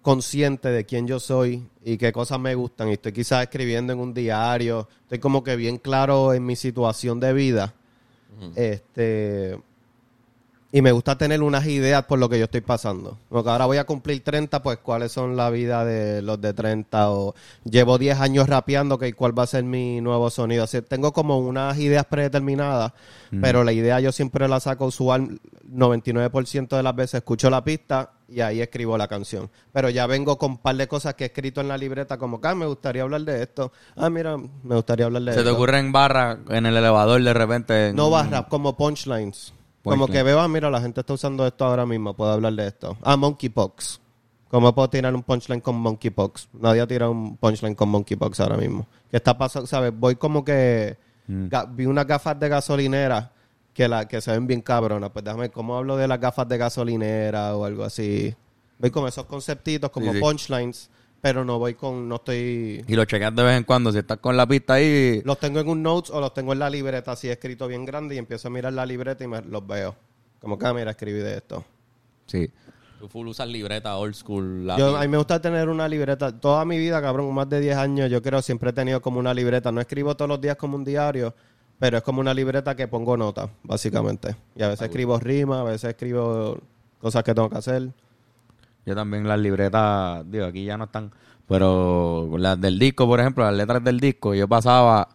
[0.01, 2.89] consciente de quién yo soy y qué cosas me gustan.
[2.89, 4.89] Y estoy quizás escribiendo en un diario.
[5.03, 7.75] Estoy como que bien claro en mi situación de vida.
[8.57, 9.61] Este.
[10.75, 13.19] Y me gusta tener unas ideas por lo que yo estoy pasando.
[13.29, 17.11] Porque ahora voy a cumplir 30, pues cuáles son la vida de los de 30
[17.11, 20.65] o llevo 10 años rapeando, que cuál va a ser mi nuevo sonido.
[20.65, 22.93] Así, tengo como unas ideas predeterminadas,
[23.43, 28.13] pero la idea yo siempre la saco usual 99% de las veces escucho la pista
[28.27, 29.51] y ahí escribo la canción.
[29.73, 32.41] Pero ya vengo con un par de cosas que he escrito en la libreta, como
[32.41, 33.73] que ah, me gustaría hablar de esto.
[33.95, 35.55] Ah, mira, me gustaría hablar de Se te esto.
[35.55, 37.93] ocurre en barra, en el elevador de repente.
[37.93, 39.53] No barra, como punchlines.
[39.83, 42.69] Como que veo, ah, mira, la gente está usando esto ahora mismo, puedo hablar de
[42.69, 42.97] esto.
[43.03, 44.01] Ah, monkeypox.
[44.49, 46.49] ¿Cómo puedo tirar un punchline con monkeypox?
[46.53, 48.87] Nadie ha tirado un punchline con monkeypox ahora mismo.
[49.11, 49.67] ¿Qué está pasando?
[49.67, 49.93] ¿Sabes?
[49.99, 50.97] Voy como que...
[51.27, 51.47] Mm.
[51.71, 53.33] vi unas gafas de gasolinera
[53.73, 55.11] que, la, que se ven bien cabronas.
[55.11, 58.35] Pues déjame, ¿cómo hablo de las gafas de gasolinera o algo así?
[58.79, 60.21] Voy con esos conceptitos como Sí, sí.
[60.21, 60.91] punchlines,
[61.23, 62.09] pero no voy con...
[62.09, 62.85] No estoy...
[62.87, 63.93] Y lo chequeas de vez en cuando.
[63.93, 65.23] Si estás con la pista ahí.
[65.25, 68.17] Los tengo en un notes o los tengo en la libreta así escrito bien grande
[68.17, 69.95] y empiezo a mirar la libreta y me los veo.
[70.41, 71.65] Como que, ah, mira, escribí de esto.
[72.27, 72.51] Sí.
[72.99, 74.67] Tú full usas libreta old school.
[74.77, 76.41] Yo, a mí me gusta tener una libreta.
[76.41, 79.33] Toda mi vida, cabrón, más de 10 años, yo creo siempre he tenido como una
[79.33, 79.71] libreta.
[79.71, 81.33] No escribo todos los días como un diario,
[81.79, 84.35] pero es como una libreta que pongo notas, básicamente.
[84.57, 86.59] Y a veces escribo rimas, a veces escribo
[86.99, 87.93] cosas que tengo que hacer.
[88.85, 91.13] Yo también las libretas, digo, aquí ya no están,
[91.49, 95.09] pero las del disco, por ejemplo, las letras del disco, yo pasaba,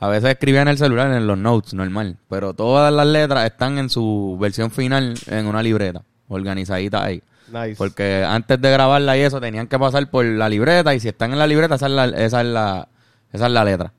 [0.00, 3.78] a veces escribía en el celular, en los notes, normal, pero todas las letras están
[3.78, 7.22] en su versión final en una libreta, organizadita ahí.
[7.52, 7.76] Nice.
[7.76, 11.32] Porque antes de grabarla y eso, tenían que pasar por la libreta, y si están
[11.32, 12.88] en la libreta, esa es la, esa es la,
[13.32, 13.92] esa es la letra.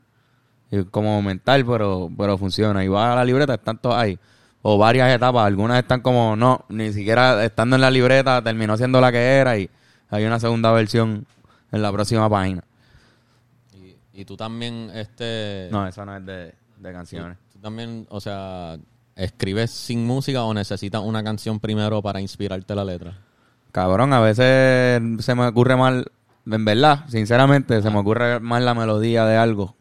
[0.71, 2.83] Y como mental, pero, pero funciona.
[2.83, 4.19] Y va a la libreta, están todas ahí.
[4.67, 5.45] O varias etapas.
[5.45, 9.59] Algunas están como, no, ni siquiera estando en la libreta, terminó siendo la que era
[9.59, 9.69] y
[10.09, 11.27] hay una segunda versión
[11.71, 12.63] en la próxima página.
[13.75, 15.69] Y, y tú también, este...
[15.71, 17.37] No, eso no es de, de canciones.
[17.53, 18.75] Tú también, o sea,
[19.15, 23.19] ¿escribes sin música o necesitas una canción primero para inspirarte la letra?
[23.71, 26.11] Cabrón, a veces se me ocurre mal,
[26.47, 29.75] en verdad, sinceramente, se me ocurre mal la melodía de algo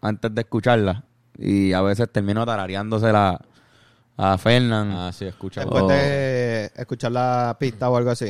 [0.00, 1.02] antes de escucharla.
[1.36, 3.40] Y a veces termino tarareándosela
[4.16, 4.90] a Fernán.
[4.92, 5.60] Ah, sí, escucha.
[5.62, 5.88] Después Oh.
[5.88, 8.26] de escuchar la pista o algo así.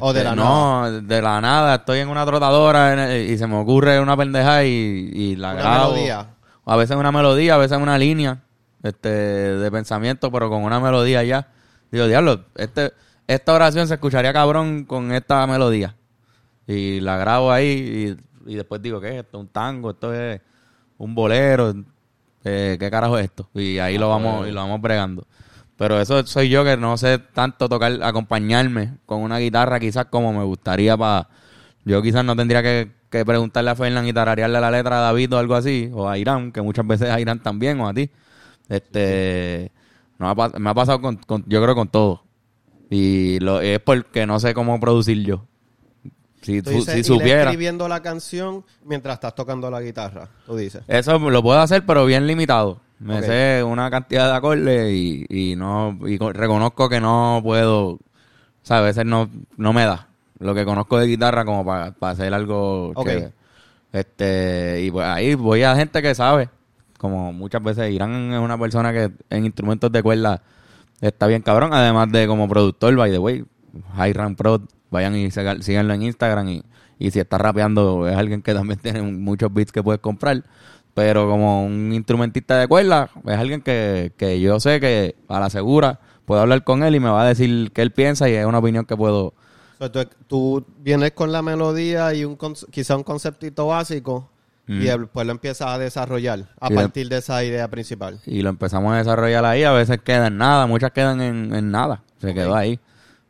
[0.00, 0.48] o de Este, la nada.
[0.90, 1.74] no, de la nada.
[1.76, 4.68] Estoy en una trotadora en el- y se me ocurre una pendeja y,
[5.12, 5.92] y la Una grabo.
[5.92, 6.26] melodía.
[6.64, 8.42] A veces una melodía, a veces una línea
[8.82, 11.48] este, de pensamiento, pero con una melodía ya.
[11.92, 12.92] Digo, diablo, este,
[13.26, 15.94] esta oración se escucharía cabrón con esta melodía.
[16.66, 18.16] Y la grabo ahí
[18.46, 19.38] y, y después digo, ¿qué es esto?
[19.38, 19.90] ¿Un tango?
[19.90, 20.40] ¿Esto es
[20.96, 21.74] un bolero?
[22.44, 23.48] Eh, ¿Qué carajo es esto?
[23.54, 25.26] Y ahí lo vamos y lo vamos bregando.
[25.76, 30.32] Pero eso soy yo que no sé tanto tocar, acompañarme con una guitarra quizás como
[30.32, 31.28] me gustaría para...
[31.84, 35.34] Yo quizás no tendría que, que preguntarle a Fernán y tararearle la letra a David
[35.34, 38.10] o algo así, o a Irán, que muchas veces a Irán también, o a ti.
[38.68, 39.72] Este,
[40.18, 42.24] no me ha pas- me ha pasado con, con- yo creo con todo.
[42.90, 45.46] Y lo, es porque no sé cómo producir yo.
[46.44, 47.42] Si, Tú su- dices, si ir supiera.
[47.44, 50.82] escribiendo la canción mientras estás tocando la guitarra, tú dices.
[50.86, 52.80] Eso lo puedo hacer, pero bien limitado.
[53.00, 57.86] Me sé una cantidad de acordes y, y no y co- reconozco que no puedo,
[57.88, 58.00] o
[58.62, 62.32] sea, a veces no, no me da lo que conozco de guitarra como para hacer
[62.32, 63.32] algo chévere.
[63.92, 66.48] Este, y pues ahí voy a gente que sabe,
[66.98, 70.42] como muchas veces Irán es una persona que en instrumentos de cuerda
[71.00, 73.44] está bien cabrón, además de como productor, by the way,
[73.98, 74.62] Hiram Pro,
[74.94, 76.62] vayan y síganlo en Instagram y,
[76.98, 80.42] y si está rapeando es alguien que también tiene muchos beats que puedes comprar,
[80.94, 85.50] pero como un instrumentista de cuerda es alguien que, que yo sé que a la
[85.50, 88.46] segura puedo hablar con él y me va a decir qué él piensa y es
[88.46, 89.26] una opinión que puedo...
[89.26, 92.38] O sea, tú, tú vienes con la melodía y un
[92.70, 94.30] quizá un conceptito básico
[94.66, 98.18] y después lo empiezas a desarrollar a Y de- partir de esa idea principal.
[98.24, 99.62] y lo empezamos a desarrollar ahí.
[99.64, 102.02] A veces queda en nada, muchas quedan en, en nada.
[102.18, 102.78] Se quedó ahí.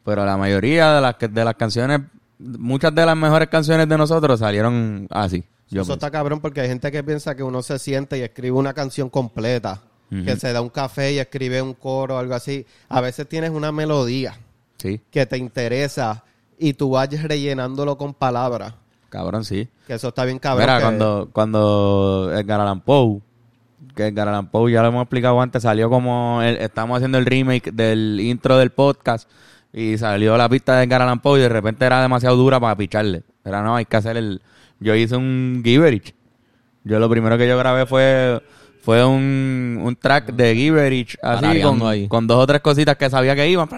[0.05, 2.01] Pero la mayoría de las, de las canciones,
[2.39, 5.45] muchas de las mejores canciones de nosotros salieron así.
[5.71, 8.57] Yo Eso está cabrón porque hay gente que piensa que uno se siente y escribe
[8.57, 12.65] una canción completa, que se da un café y escribe un coro o algo así.
[12.89, 14.39] A veces tienes una melodía
[14.79, 16.23] Sí, que te interesa
[16.59, 18.75] y tú vayas rellenándolo con palabras.
[19.09, 19.69] cabrón, sí.
[19.87, 20.67] Que eso está bien cabrón.
[20.67, 23.21] Mira, que- cuando, cuando Edgar Allan Poe,
[23.97, 27.25] que Edgar Allan Poe ya lo hemos explicado antes, salió como, el- estamos haciendo el
[27.27, 29.29] remake del intro del podcast
[29.75, 32.77] y salió la pista de Edgar Allan Poe y de repente era demasiado dura para
[32.77, 33.25] picharle.
[33.45, 34.41] Era, no, hay que hacer el...
[34.79, 36.15] Yo hice un Giverich.
[36.85, 38.41] Yo lo primero que yo grabé fue
[38.83, 42.07] fue un, un track de Giverich así con, ahí.
[42.07, 43.69] con dos o tres cositas que sabía que iban.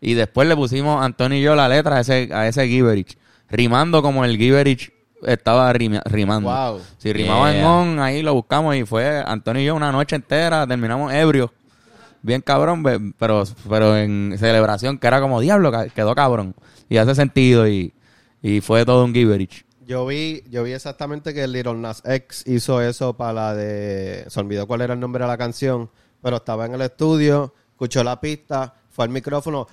[0.00, 3.18] Y después le pusimos Antonio y yo la letra a ese, a ese Giverich.
[3.50, 4.90] Rimando como el Giverich
[5.22, 6.48] estaba rima- rimando.
[6.50, 6.80] Wow.
[6.96, 7.68] Si rimaba en Yeah.
[7.70, 11.50] on, ahí lo buscamos y fue Antonio y yo una noche entera, terminamos ebrios.
[12.22, 12.82] Bien cabrón,
[13.18, 16.54] pero, pero en celebración que era como diablo, quedó cabrón.
[16.88, 17.92] Y hace sentido y,
[18.42, 19.64] y fue todo un Giverich.
[19.86, 24.24] Yo vi, yo vi exactamente que Little Nas X hizo eso para la de.
[24.28, 28.04] Se olvidó cuál era el nombre de la canción, pero estaba en el estudio, escuchó
[28.04, 29.66] la pista, fue al micrófono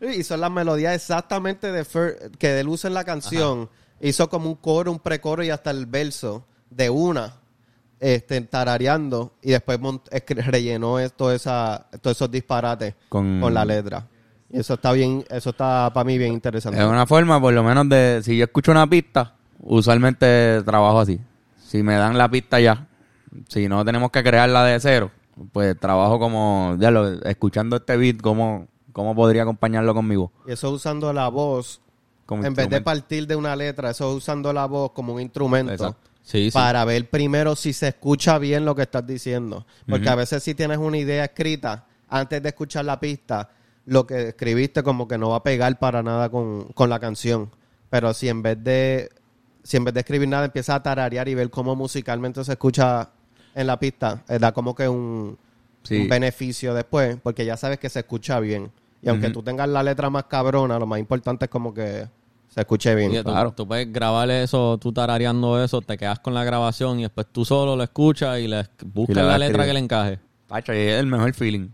[0.00, 3.68] Y son las melodías exactamente de Fer- que él usa en la canción.
[4.00, 7.36] Hizo como un coro, un precoro y hasta el verso de una,
[8.00, 9.32] este, tarareando.
[9.42, 9.78] Y después
[10.28, 14.06] rellenó es- toda esa, todos esos disparates Con- con, la letra.
[14.50, 16.78] Y eso está bien, eso está para mí bien interesante.
[16.78, 18.20] Es una forma, por lo menos, de...
[18.22, 21.20] Si yo escucho una pista, usualmente trabajo así.
[21.66, 22.86] Si me dan la pista ya,
[23.48, 25.10] si no tenemos que crearla de cero,
[25.52, 26.76] pues trabajo como...
[26.78, 30.30] Ya lo, escuchando este beat, cómo, cómo podría acompañarlo conmigo.
[30.46, 31.80] Y eso usando la voz,
[32.26, 35.72] Como en vez de partir de una letra, eso usando la voz como un instrumento.
[35.72, 36.10] Exacto.
[36.24, 36.54] Sí, sí.
[36.54, 39.66] para ver primero si se escucha bien lo que estás diciendo.
[39.86, 43.50] Porque a veces si tienes una idea escrita, antes de escuchar la pista,
[43.86, 47.50] lo que escribiste como que no va a pegar para nada con, con la canción.
[47.90, 49.10] Pero si en vez de
[49.62, 53.10] si en vez de escribir nada empiezas a tararear y ver cómo musicalmente se escucha
[53.54, 55.38] en la pista, eh, da como que un,
[55.82, 55.98] Sí.
[56.00, 58.72] un beneficio después, porque ya sabes que se escucha bien.
[59.02, 62.08] Y aunque tú tengas la letra más cabrona, lo más importante es como que
[62.54, 63.12] se escuche bien.
[63.12, 63.52] Tú, claro.
[63.52, 67.44] tú puedes grabar eso, tú tarareando eso, te quedas con la grabación y después tú
[67.44, 70.20] solo lo escuchas y le buscas la letra que le encaje.
[70.46, 71.70] Pacho, y es el mejor feeling.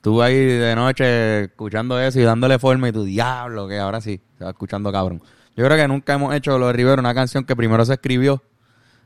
[0.00, 4.18] Tú ahí de noche escuchando eso y dándole forma y tu diablo, que ahora sí,
[4.38, 5.22] se va escuchando cabrón.
[5.56, 8.42] Yo creo que nunca hemos hecho lo de Rivero, una canción que primero se escribió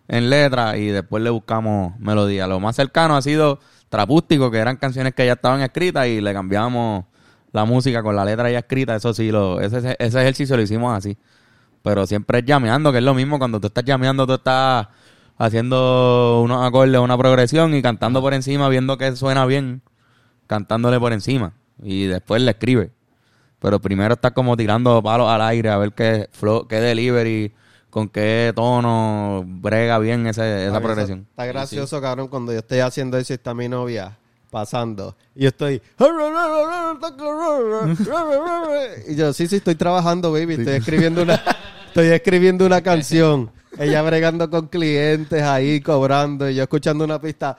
[0.06, 2.46] en letra y después le buscamos melodía.
[2.46, 6.32] Lo más cercano ha sido Trapústico, que eran canciones que ya estaban escritas y le
[6.32, 7.06] cambiamos
[7.52, 8.96] la música con la letra ya escrita.
[8.96, 11.16] Eso sí, lo, ese, ese ejercicio lo hicimos así.
[11.82, 13.38] Pero siempre es llameando, que es lo mismo.
[13.38, 14.88] Cuando tú estás llameando, tú estás
[15.36, 19.82] haciendo unos acordes, una progresión y cantando por encima, viendo que suena bien,
[20.46, 21.54] cantándole por encima.
[21.82, 22.90] Y después le escribe.
[23.60, 27.52] Pero primero estás como tirando palos al aire a ver qué, flow, qué delivery,
[27.90, 31.26] con qué tono brega bien ese, esa progresión.
[31.30, 34.16] Está gracioso, cabrón, cuando yo estoy haciendo eso y está mi novia
[34.50, 35.16] pasando.
[35.34, 35.80] Y yo estoy...
[39.08, 40.54] Y yo, sí, sí, estoy trabajando, baby.
[40.54, 41.42] Estoy escribiendo una...
[41.88, 43.50] Estoy escribiendo una canción.
[43.78, 46.48] Ella bregando con clientes ahí, cobrando.
[46.48, 47.58] Y yo escuchando una pista...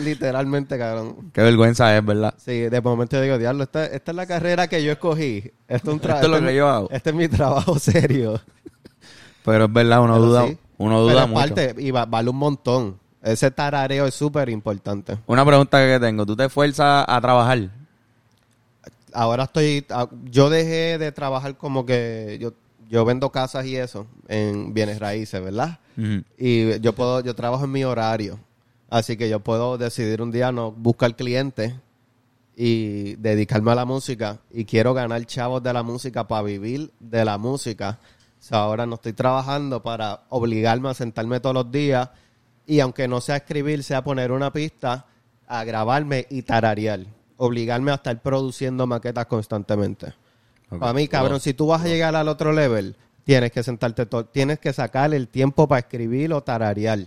[0.00, 1.30] Literalmente, cabrón.
[1.32, 2.34] Qué vergüenza es, ¿verdad?
[2.38, 5.52] Sí, de momento yo digo, diablo, esta, esta es la carrera que yo escogí.
[5.68, 6.88] Esto es, un Esto es lo este que yo hago.
[6.90, 8.40] Este es mi trabajo serio.
[9.44, 10.58] Pero es verdad, uno Pero duda, sí.
[10.78, 11.40] uno duda mucho.
[11.40, 12.98] parte, y va- vale un montón.
[13.24, 15.16] Ese tarareo es súper importante.
[15.26, 17.70] Una pregunta que tengo, ¿tú te esfuerzas a trabajar?
[19.14, 19.86] Ahora estoy...
[20.24, 22.36] Yo dejé de trabajar como que...
[22.38, 22.52] Yo,
[22.90, 25.78] yo vendo casas y eso en bienes raíces, ¿verdad?
[26.36, 27.20] Y yo puedo...
[27.22, 28.38] Yo trabajo en mi horario.
[28.90, 31.72] Así que yo puedo decidir un día no buscar clientes
[32.54, 34.40] y dedicarme a la música.
[34.52, 37.98] Y quiero ganar chavos de la música para vivir de la música.
[38.38, 42.10] O sea, ahora no estoy trabajando para obligarme a sentarme todos los días
[42.66, 45.06] y aunque no sea escribir, sea poner una pista,
[45.46, 47.00] a grabarme y tararear.
[47.36, 50.14] Obligarme a estar produciendo maquetas constantemente.
[50.68, 54.58] Para mí, cabrón, si tú vas a llegar al otro level, tienes que sentarte, tienes
[54.58, 57.00] que sacar el tiempo para escribir o tararear.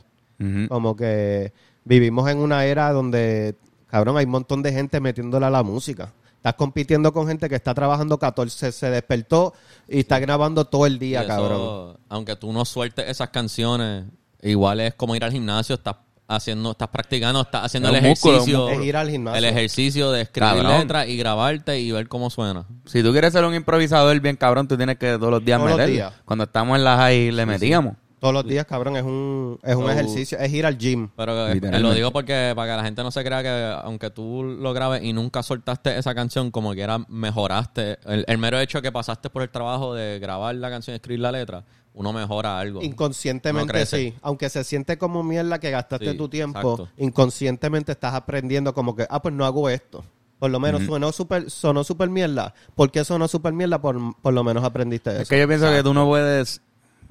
[0.70, 1.52] Como que
[1.84, 3.56] vivimos en una era donde,
[3.88, 6.14] cabrón, hay un montón de gente metiéndole a la música.
[6.36, 9.54] Estás compitiendo con gente que está trabajando 14, se despertó
[9.88, 11.98] y está grabando todo el día, eso, cabrón.
[12.10, 14.06] Aunque tú no sueltes esas canciones,
[14.42, 15.96] igual es como ir al gimnasio, estás
[16.28, 18.70] haciendo, estás practicando, estás haciendo Es el músculo, ejercicio.
[18.70, 19.38] Es ir al gimnasio.
[19.38, 20.80] El ejercicio de escribir Cabrón.
[20.80, 22.66] letras y grabarte y ver cómo suena.
[22.86, 25.78] Si tú quieres ser un improvisador bien cabrón, tú tienes que todos los días Todos
[25.78, 26.14] los días.
[26.26, 27.96] Cuando estamos en la high le metíamos.
[28.20, 31.08] Todos los días, cabrón, es un, es un So- ejercicio, es ir al gym.
[31.16, 31.88] Pero eh, Literalmente.
[31.88, 35.04] lo digo porque para que la gente no se crea que aunque tú lo grabes
[35.04, 38.00] y nunca soltaste esa canción, como que era mejoraste.
[38.06, 41.20] El, el mero hecho que pasaste por el trabajo de grabar la canción y escribir
[41.20, 41.64] la letra,
[41.98, 42.82] uno mejora algo.
[42.84, 44.14] Inconscientemente sí.
[44.22, 46.90] Aunque se siente como mierda que gastaste Sí, tu tiempo, exacto.
[46.98, 50.06] inconscientemente estás aprendiendo como que, ah, pues no hago esto.
[50.38, 52.54] Por lo menos sonó super, sonó super mierda.
[52.76, 53.82] ¿Por qué sonó super mierda?
[53.82, 55.22] Por, por lo menos aprendiste eso.
[55.24, 56.62] Es que yo pienso que tú no puedes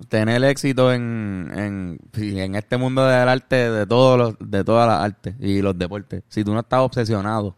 [0.09, 5.01] tener éxito en, en, en este mundo del arte, de todos los, de todas las
[5.01, 6.23] artes y los deportes.
[6.29, 7.57] Si tú no estás obsesionado,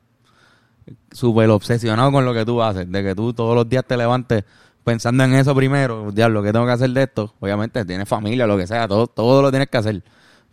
[1.13, 4.45] súper obsesionado con lo que tú haces, de que tú todos los días te levantes
[4.89, 7.35] pensando en eso primero, diablo, ¿qué tengo que hacer de esto?
[7.41, 10.03] Obviamente tienes familia, lo que sea, todo, todo lo tienes que hacer.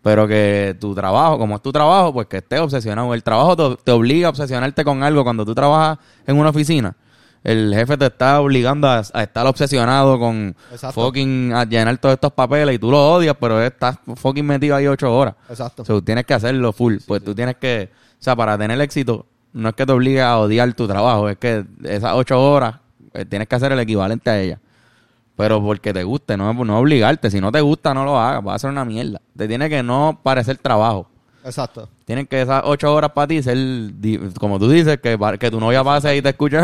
[0.02, 3.14] Pero que tu trabajo, como es tu trabajo, pues que estés obsesionado.
[3.14, 5.24] El trabajo te, te obliga a obsesionarte con algo.
[5.24, 6.96] Cuando tú trabajas en una oficina,
[7.44, 11.02] el jefe te está obligando a, a estar obsesionado con Exacto.
[11.02, 14.86] fucking a llenar todos estos papeles y tú lo odias, pero estás fucking metido ahí
[14.86, 15.36] ocho horas.
[15.50, 15.82] Exacto.
[15.82, 16.98] O sea, tú tienes que hacerlo full.
[17.08, 20.38] pues tú tienes que, o sea, para tener éxito, no es que te obligue a
[20.38, 22.76] odiar tu trabajo, es que esas ocho horas
[23.24, 24.60] tienes que hacer el equivalente a ella.
[25.38, 27.30] Pero porque te guste, no, no obligarte.
[27.32, 28.46] Si no te gusta, no lo hagas.
[28.46, 29.22] Va a ser una mierda.
[29.38, 31.08] Te tiene que no parecer trabajo.
[31.44, 31.88] Exacto.
[32.06, 33.58] Tienen que esas ocho horas para ti ser,
[34.40, 36.58] como tú dices, que, que tu novia pase y te escuche,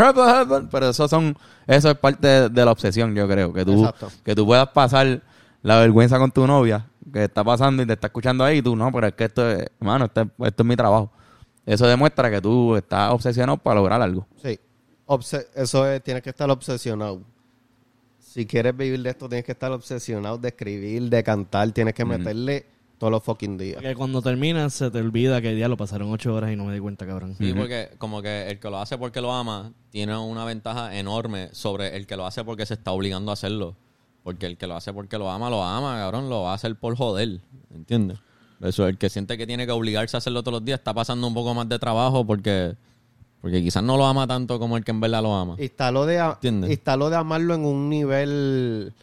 [0.71, 1.37] pero eso son,
[1.67, 4.09] eso es parte de, de la obsesión, yo creo, que tú, Exacto.
[4.23, 5.21] que tú puedas pasar
[5.61, 8.75] la vergüenza con tu novia, que está pasando y te está escuchando ahí, y tú,
[8.75, 11.11] no, pero es que esto es, hermano, esto, es- esto es mi trabajo.
[11.63, 14.25] Eso demuestra que tú estás obsesionado para lograr algo.
[14.41, 14.59] Sí.
[15.11, 17.21] Obse- eso es, tienes que estar obsesionado.
[18.19, 21.71] Si quieres vivir de esto, tienes que estar obsesionado de escribir, de cantar.
[21.71, 22.65] Tienes que meterle
[22.97, 23.75] todos los fucking días.
[23.81, 26.73] Porque cuando terminas se te olvida que ya lo pasaron ocho horas y no me
[26.73, 27.35] di cuenta, cabrón.
[27.37, 31.49] Sí, porque como que el que lo hace porque lo ama tiene una ventaja enorme
[31.51, 33.75] sobre el que lo hace porque se está obligando a hacerlo.
[34.23, 36.75] Porque el que lo hace porque lo ama, lo ama, cabrón, lo va a hacer
[36.75, 37.41] por joder,
[37.73, 38.19] ¿entiendes?
[38.61, 41.25] Eso, el que siente que tiene que obligarse a hacerlo todos los días está pasando
[41.27, 42.75] un poco más de trabajo porque,
[43.41, 45.55] porque quizás no lo ama tanto como el que en verdad lo ama.
[45.57, 46.17] Y está lo de,
[46.69, 48.93] está lo de amarlo en un nivel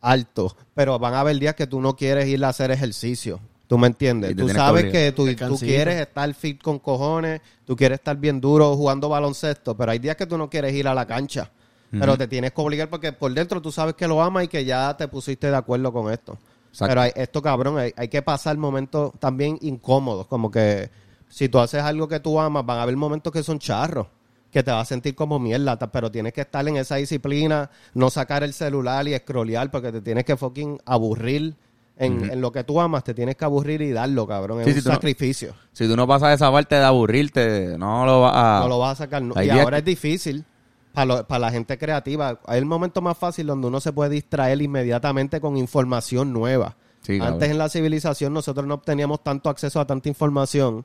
[0.00, 0.56] alto.
[0.74, 3.40] Pero van a haber días que tú no quieres ir a hacer ejercicio.
[3.66, 4.36] ¿Tú me entiendes?
[4.36, 8.76] Tú sabes que tú, tú quieres estar fit con cojones, tú quieres estar bien duro
[8.76, 11.50] jugando baloncesto, pero hay días que tú no quieres ir a la cancha.
[11.90, 14.64] Pero te tienes que obligar porque por dentro tú sabes que lo amas y que
[14.64, 16.36] ya te pusiste de acuerdo con esto.
[16.70, 16.90] Exacto.
[16.90, 20.26] Pero hay- esto, cabrón, hay, hay que pasar momentos también incómodos.
[20.26, 20.90] Como que
[21.28, 24.06] si tú haces algo que tú amas, van a haber momentos que son charros,
[24.50, 28.08] que te vas a sentir como mierda, pero tienes que estar en esa disciplina, no
[28.10, 31.54] sacar el celular y scrollear, porque te tienes que fucking aburrir.
[31.96, 34.60] En, en lo que tú amas, te tienes que aburrir y darlo, cabrón.
[34.60, 35.54] Es Sí, un no- sacrificio.
[35.72, 38.60] Si tú no pasas esa parte de aburrirte, no lo vas a...
[38.62, 39.22] no lo vas a sacar.
[39.22, 39.40] no.
[39.40, 40.44] Y ahora que- es difícil
[40.92, 42.40] para, para la gente creativa.
[42.48, 46.74] Es el momento más fácil donde uno se puede distraer inmediatamente con información nueva.
[47.02, 47.20] Sí.
[47.20, 50.84] Antes en la civilización nosotros no teníamos tanto acceso a tanta información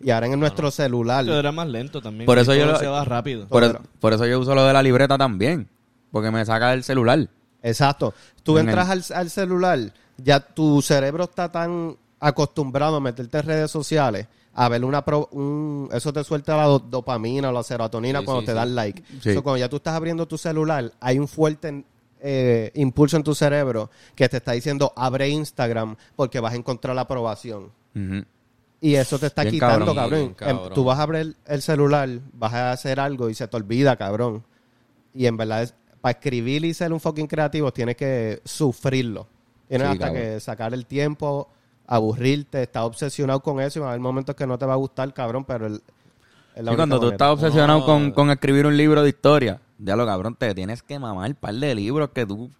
[0.00, 1.24] y ahora en nuestro celular.
[1.24, 2.26] Pero era más lento también.
[2.26, 3.46] Por eso yo lo- se va rápido.
[3.48, 5.68] Por, eso yo uso lo de la libreta también,
[6.10, 7.28] porque me saca el celular.
[7.62, 8.14] Exacto.
[8.42, 9.78] Tú En entras al, al celular,
[10.16, 15.28] ya tu cerebro está tan acostumbrado a meterte en redes sociales, a ver una pro-
[15.32, 18.56] un, eso te suelta la do- dopamina o la serotonina Sí, cuando sí, te sí.
[18.56, 19.02] dan like.
[19.22, 19.34] Sí.
[19.34, 21.84] So, cuando ya tú estás abriendo tu celular, hay un fuerte
[22.22, 26.94] eh, impulso en tu cerebro que te está diciendo abre Instagram porque vas a encontrar
[26.94, 27.70] la aprobación.
[28.80, 29.96] Y eso te está Bien quitando, cabrón.
[29.96, 30.20] cabrón.
[30.20, 30.66] Bien cabrón.
[30.68, 33.94] Em, Tú vas a abrir el celular, vas a hacer algo y se te olvida,
[33.96, 34.42] cabrón.
[35.14, 39.26] Y en verdad, es- para escribir y ser un fucking creativo, tienes que sufrirlo.
[39.68, 40.22] Tienes Sí, hasta cabrón.
[40.22, 41.48] que sacar el tiempo,
[41.86, 44.76] aburrirte, estar obsesionado con eso y va a haber momentos que no te va a
[44.76, 47.10] gustar, cabrón, pero el, Sí, cuando tú manera.
[47.12, 47.86] estás obsesionado No.
[47.86, 51.36] con, con escribir un libro de historia, ya lo cabrón, te tienes que mamar un
[51.36, 52.50] par de libros que tú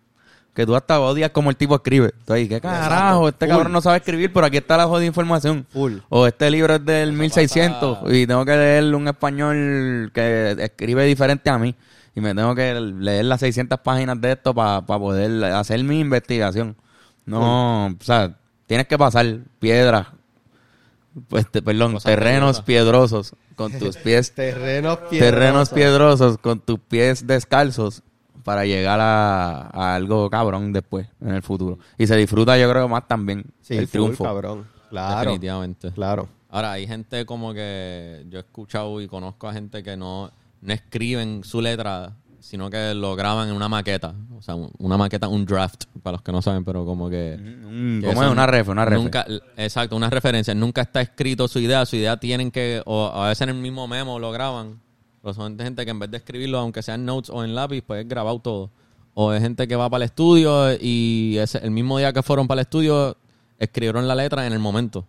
[0.55, 2.13] que tú hasta odias como el tipo escribe.
[2.19, 3.29] Entonces, ¿qué carajo?
[3.29, 3.55] Este Full.
[3.55, 5.67] cabrón no sabe escribir, pero aquí está la jodida información.
[5.71, 5.99] Full.
[6.09, 11.05] O este libro es del 1600 pasa- y tengo que leer un español que escribe
[11.05, 11.75] diferente a mí.
[12.15, 16.75] Y me tengo que leer las 600 páginas de esto para poder hacer mi investigación.
[17.25, 18.37] No, o sea,
[18.67, 19.25] tienes que pasar
[19.61, 20.09] piedras,
[21.29, 22.65] pues, te- perdón, Cosas terrenos peligrosas.
[22.65, 25.19] piedrosos con tus pies Terrenos piedrosos.
[25.19, 28.03] terrenos piedrosos con tus pies descalzos
[28.51, 31.79] para llegar a, a algo cabrón después, en el futuro.
[31.97, 34.25] Y se disfruta, yo creo, más también Sí, el triunfo.
[34.25, 34.67] cabrón.
[34.89, 35.21] Claro.
[35.21, 35.93] Definitivamente.
[35.93, 36.29] Claro.
[36.49, 40.33] Ahora, hay gente como que yo he escuchado y conozco a gente que no,
[40.63, 44.15] no escriben su letra, sino que lo graban en una maqueta.
[44.37, 47.37] O sea, un- una maqueta, un draft, para los que no saben, pero como que...
[47.39, 48.33] Un- que ¿Cómo eso es?
[48.33, 48.99] Una ref, una ref.
[49.01, 49.25] Nunca,
[49.57, 50.53] exacto, una referencia.
[50.57, 51.87] Nunca está escrito su idea.
[51.87, 54.81] Su idea tienen que, o a veces en el mismo memo lo graban.
[55.23, 57.83] Pero son gente que en vez de escribirlo, aunque sea en notes o en lápiz,
[57.87, 58.71] pues es grabado todo.
[59.15, 62.47] O es gente que va para el estudio y ese, el mismo día que fueron
[62.49, 63.17] para el estudio,
[63.59, 65.05] escribieron la letra en el momento.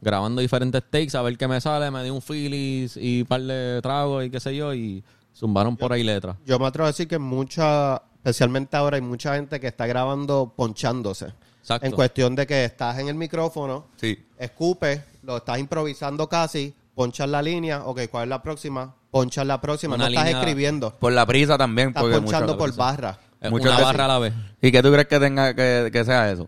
[0.00, 3.42] Grabando diferentes takes a ver qué me sale, me di un Phillies y un par
[3.42, 5.02] de tragos y qué sé yo, y
[5.34, 6.36] zumbaron por ahí letras.
[6.46, 10.52] Yo me atrevo a decir que mucha, especialmente ahora, hay mucha gente que está grabando
[10.56, 11.32] ponchándose.
[11.60, 11.86] Exacto.
[11.86, 14.18] En cuestión de que estás en el micrófono, Sí.
[14.38, 18.94] escupes, lo estás improvisando casi, ponchas la línea, ok, ¿cuál es la próxima?
[19.10, 21.88] Ponchas la próxima, Una no estás escribiendo, Por la prisa también.
[21.88, 23.18] estás porque ponchando muchas- por barra.
[23.40, 24.34] Es Muchas una veces- barra a la vez.
[24.60, 26.46] ¿Y qué tú crees que tenga que, que sea eso?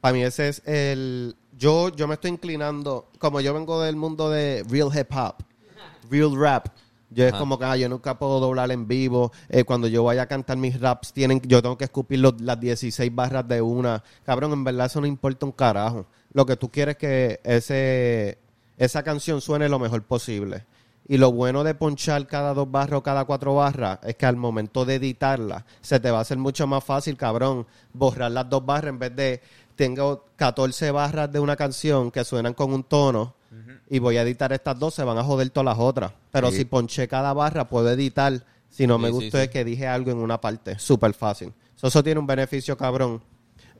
[0.00, 1.36] Para mí ese es el...
[1.58, 5.34] Yo, yo me estoy inclinando, como yo vengo del mundo de real hip hop,
[6.10, 6.68] real rap,
[7.10, 7.40] yo es Ajá.
[7.40, 9.30] como que ah, yo nunca puedo doblar en vivo.
[9.50, 12.58] eh, cuando yo vaya a cantar mis raps, tienen, yo tengo que escupir los- las
[12.58, 14.02] 16 barras de una.
[14.24, 16.06] Cabrón, en verdad eso no importa un carajo.
[16.32, 18.38] Lo que tú quieres es que ese,
[18.84, 20.64] esa canción suene lo mejor posible.
[21.08, 24.36] Y lo bueno de ponchar cada dos barras o cada cuatro barras es que al
[24.36, 28.64] momento de editarla se te va a hacer mucho más fácil, cabrón, borrar las dos
[28.64, 29.40] barras en vez de
[29.74, 33.34] tengo 14 barras de una canción que suenan con un tono
[33.90, 36.12] y voy a editar estas dos, se van a joder todas las otras.
[36.30, 36.58] Pero Sí.
[36.58, 38.32] si ponché cada barra, puedo editar.
[38.70, 39.44] Si no me Sí, gustó sí.
[39.44, 40.78] es que dije algo en una parte.
[40.78, 41.52] Súper fácil.
[41.76, 43.20] So, eso tiene un beneficio, cabrón.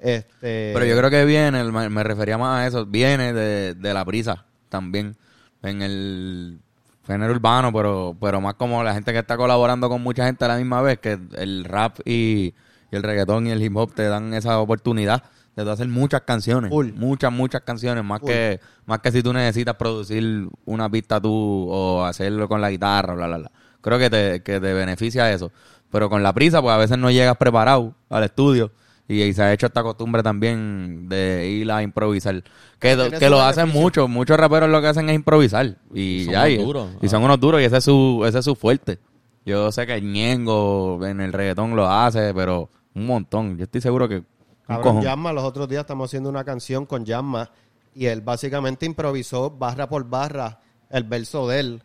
[0.01, 3.95] Este, Pero yo creo que viene, me, me refería más a eso, viene de, de
[3.95, 5.15] la prisa también
[5.63, 6.59] en el
[7.07, 10.49] género urbano, pero, pero más como la gente que está colaborando con mucha gente a
[10.49, 12.55] la misma vez, que el rap y,
[12.91, 15.23] y el reggaetón y el hip hop te dan esa oportunidad
[15.55, 16.93] de hacer muchas canciones, Full.
[16.95, 18.31] muchas, muchas canciones, más Full.
[18.31, 23.15] que, más que si tú necesitas producir una pista tú o hacerlo con la guitarra,
[23.15, 23.53] bla, bla, bla.
[23.83, 25.53] Creo que te, que te beneficia eso.
[25.91, 28.71] Pero con la prisa, pues a veces no llegas preparado al estudio.
[29.09, 32.43] Y, y se ha hecho esta costumbre también de ir a improvisar.
[32.79, 34.09] Que, que lo hacen muchos.
[34.09, 35.77] Muchos raperos lo que hacen es improvisar.
[35.93, 36.41] Y Son ya.
[36.45, 36.89] unos y, duros.
[37.03, 38.99] y son unos duros y ese es su, ese es su fuerte.
[39.45, 43.59] Yo sé que Ñengo en el reggaetón lo hace, pero un montón.
[43.59, 44.23] Yo estoy seguro que...
[44.67, 45.03] Cabrón.
[45.03, 47.51] Yamma, los otros días estamos haciendo una canción con Yamma
[47.95, 51.83] y él básicamente improvisó barra por barra el verso de él.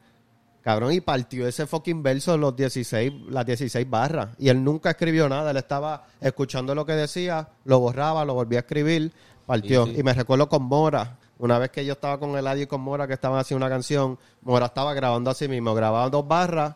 [0.67, 4.31] Cabrón, y partió ese fucking verso en los 16, las 16 barras.
[4.37, 5.51] Y él nunca escribió nada.
[5.51, 9.13] Él estaba escuchando lo que decía, lo borraba, lo volvía a escribir,
[9.45, 9.85] partió.
[9.85, 10.01] Sí, sí.
[10.01, 11.19] Y me recuerdo con Mora.
[11.37, 14.19] Una vez que yo estaba con Eladio y con Mora, que estaban haciendo una canción,
[14.41, 15.73] Mora estaba grabando así mismo.
[15.73, 16.75] Grababa dos barras,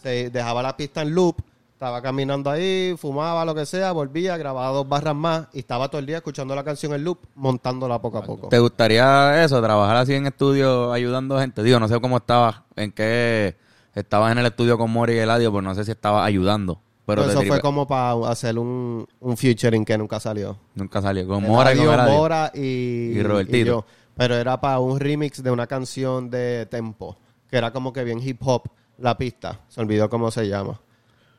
[0.00, 1.40] se dejaba la pista en loop,
[1.84, 5.98] estaba caminando ahí, fumaba, lo que sea, volvía, grababa dos barras más y estaba todo
[5.98, 8.48] el día escuchando la canción en loop, montándola poco a poco.
[8.48, 11.62] ¿Te gustaría eso, trabajar así en estudio ayudando gente?
[11.62, 13.56] Digo, no sé cómo estabas, en qué
[13.94, 16.80] estabas en el estudio con Mori y Eladio, pues no sé si estabas ayudando.
[17.04, 20.56] Pero eso tripe- fue como para hacer un, un featuring que nunca salió.
[20.74, 21.28] Nunca salió.
[21.28, 21.86] Con Mora y con.
[22.06, 23.66] Mora y, Y Robertito.
[23.66, 23.84] yo.
[24.16, 27.18] Pero era para un remix de una canción de Tempo,
[27.50, 29.60] que era como que bien hip hop la pista.
[29.68, 30.80] Se olvidó cómo se llama.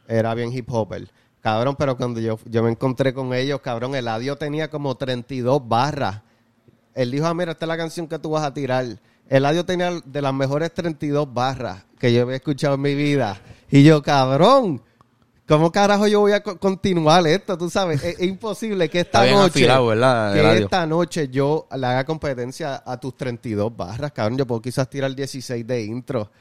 [0.08, 1.10] Era bien hip hopper.
[1.41, 6.22] Cabrón, pero cuando yo, yo me encontré con ellos, cabrón, Eladio tenía como 32 barras.
[6.95, 8.86] Él dijo, ah, mira, esta es la canción que tú vas a tirar.
[9.30, 13.39] Eladio tenía de las mejores 32 barras que yo había escuchado en mi vida.
[13.70, 14.82] Y yo, cabrón,
[15.47, 17.58] ¿cómo carajo yo voy a co- continuar esto?
[17.58, 19.60] Tú sabes, es, es imposible que esta noche...
[19.60, 24.38] afilado, ¿verdad, que esta noche yo le haga competencia a tus 32 barras, cabrón.
[24.38, 26.32] Yo puedo quizás tirar 16 de intro.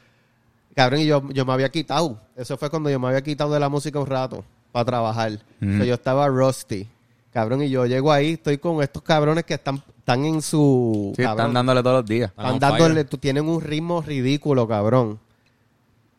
[0.75, 2.19] Cabrón, y yo, yo me había quitado.
[2.35, 5.39] Eso fue cuando yo me había quitado de la música un rato para trabajar.
[5.59, 6.87] So, yo estaba rusty.
[7.31, 11.13] Cabrón, y yo llego ahí, estoy con estos cabrones que están, están en su...
[11.15, 12.29] Sí, cabrón, están dándole todos los días.
[12.29, 15.19] están dándole, tú tienen un ritmo ridículo, cabrón.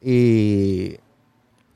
[0.00, 0.96] Y...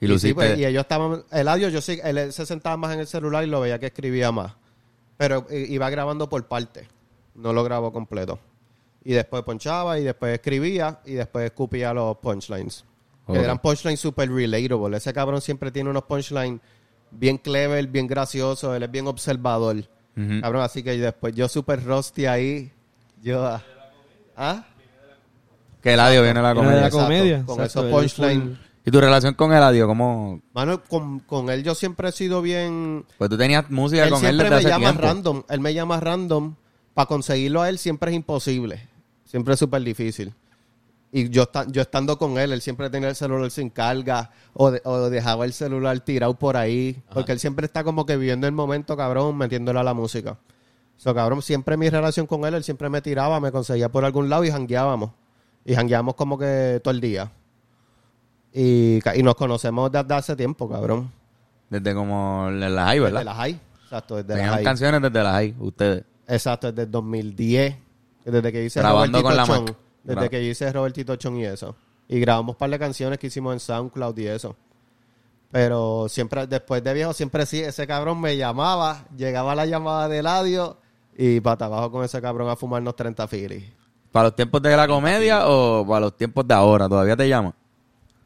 [0.03, 3.01] Y Y, sí, pues, y ellos estaban, Eladio, yo sí, él se sentaba más en
[3.01, 4.55] el celular y lo veía que escribía más.
[5.19, 6.89] Pero eh, iba grabando por parte.
[7.35, 8.39] No lo grabó completo.
[9.05, 12.85] Y después ponchaba y después escribía y después escupía los punchlines.
[13.27, 14.97] Que eran punchlines super relatable.
[14.97, 16.61] Ese cabrón siempre tiene unos punchlines
[17.13, 18.77] bien clever, bien graciosos.
[18.77, 19.77] Él es bien observador.
[20.43, 22.71] Cabrón, así que después yo super rusty ahí.
[23.23, 23.47] Yo...
[23.47, 23.63] ah,
[24.37, 24.65] ¿Ah?
[25.83, 26.81] Que Eladio viene a la Viene de comedia.
[26.81, 27.45] la Exacto, comedia.
[27.47, 28.59] con exacto, esos punchlines.
[28.85, 29.87] ¿Y tu relación con Eladio?
[29.87, 30.41] ¿Cómo...?
[30.53, 33.05] Mano, con, con él yo siempre he sido bien...
[33.19, 35.03] Pues tú tenías música él con él siempre desde me hace llama tiempo.
[35.07, 35.43] random.
[35.49, 36.55] Él me llama random.
[36.95, 38.89] Para conseguirlo a él siempre es imposible.
[39.31, 40.35] Siempre es súper difícil.
[41.13, 44.81] Y yo, yo estando con él, él siempre tenía el celular sin carga o, de-
[44.85, 47.01] o dejaba el celular tirado por ahí.
[47.15, 50.37] Porque él siempre está como que viviendo el momento, cabrón, metiéndole a la música.
[50.97, 54.29] So, cabrón, siempre mi relación con él, él siempre me tiraba, me conseguía por algún
[54.29, 55.13] lado y jangueábamos.
[55.65, 57.31] Y jangueábamos como que todo el día.
[58.53, 61.11] Y, y nos conocemos desde hace tiempo, cabrón.
[61.69, 63.21] Desde como la high, ¿verdad?
[63.21, 63.61] Desde la high.
[63.85, 64.65] Exacto, desde la Tenían high.
[64.65, 66.05] canciones desde la high, ustedes.
[66.27, 67.77] Exacto, desde el 2010.
[68.25, 69.77] Desde que hice Grabando Robertito con la Chon.
[70.05, 71.77] Desde que hice Robertito Chon y eso.
[72.09, 74.57] Y grabamos un par de canciones que hicimos en SoundCloud y eso.
[75.51, 80.19] Pero siempre, después de viejo, siempre sí, ese cabrón me llamaba, llegaba la llamada de
[80.19, 80.77] Eladio
[81.17, 83.65] y para abajo con ese cabrón a fumarnos 30 filis.
[84.13, 86.89] ¿Para los tiempos de la comedia o para los tiempos de ahora?
[86.89, 87.55] ¿Todavía te llama?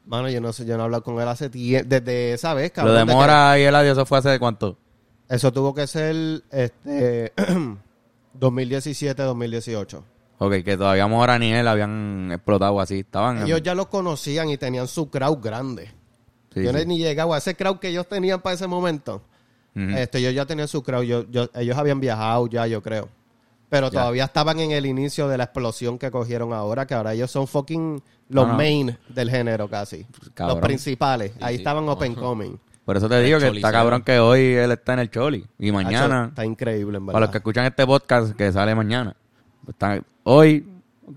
[0.05, 2.69] Mano, yo no sé, yo no he hablado con él hace tiempo, desde esa vez,
[2.69, 2.93] Lo cabrón.
[2.93, 4.77] de desde que- Mora y Eladio, ¿eso fue hace cuánto?
[5.27, 7.33] Eso tuvo que ser este
[8.39, 10.03] 2017, 2018.
[10.37, 12.99] Ok, que todavía Mora ni él habían explotado así.
[12.99, 13.37] Estaban...
[13.39, 15.91] en- Ellos ya los conocían y tenían su crowd grande.
[16.53, 16.85] Sí, yo sí.
[16.85, 19.21] ni llegaba a ese crowd que ellos tenían para ese momento.
[19.75, 19.89] Ujú.
[19.97, 21.03] este, ellos ya tenían su crowd.
[21.03, 23.09] Yo, yo- ellos habían viajado ya, yo creo.
[23.69, 23.99] Pero Ya.
[23.99, 27.47] todavía estaban en el inicio de la explosión que cogieron ahora, que ahora ellos son
[27.47, 28.57] fucking los No, no.
[28.57, 30.05] main del género casi.
[30.33, 30.57] Cabrón.
[30.57, 31.33] Los principales.
[31.41, 32.55] Ahí estaban open coming.
[32.85, 35.45] Por eso te digo que está cabrón que hoy él está en el Choli.
[35.57, 37.13] Y Hacho, mañana, Está increíble, en verdad.
[37.13, 39.15] para los que escuchan este podcast que sale mañana,
[39.67, 40.67] está hoy,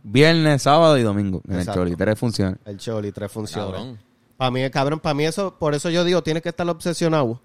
[0.03, 1.83] viernes, sábado y domingo en Exacto.
[1.83, 1.97] el Choli.
[1.97, 2.59] Tres funciones.
[2.65, 3.71] El Choli, tres funciones.
[3.71, 3.99] Cabrón.
[4.39, 7.41] Para mí, cabrón, para mí eso, por eso yo digo, tienes que estar obsesionado.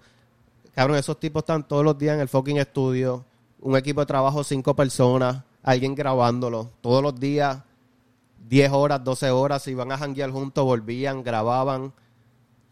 [0.74, 3.24] Cabrón, esos tipos están todos los días en el fucking estudio,
[3.60, 7.58] un equipo de trabajo, cinco personas, alguien grabándolo, todos los días,
[8.48, 11.92] 10 horas, 12 horas, si iban a janguear juntos, volvían, grababan.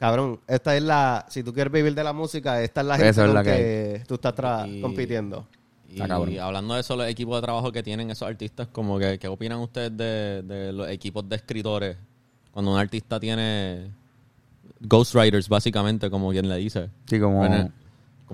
[0.02, 3.10] Cabrón, esta es la, si tú quieres vivir de la música, esta es la gente
[3.10, 5.46] es con la que, que tú estás tra- Y- compitiendo.
[5.88, 6.38] Y Está cabrón.
[6.40, 9.60] hablando de eso, los equipos de trabajo que tienen esos artistas, como que, ¿qué opinan
[9.60, 11.96] ustedes de, de los equipos de escritores?
[12.50, 13.92] Cuando un artista tiene
[14.80, 16.88] ghostwriters, básicamente, como quien le dice.
[17.06, 17.46] Sí, como...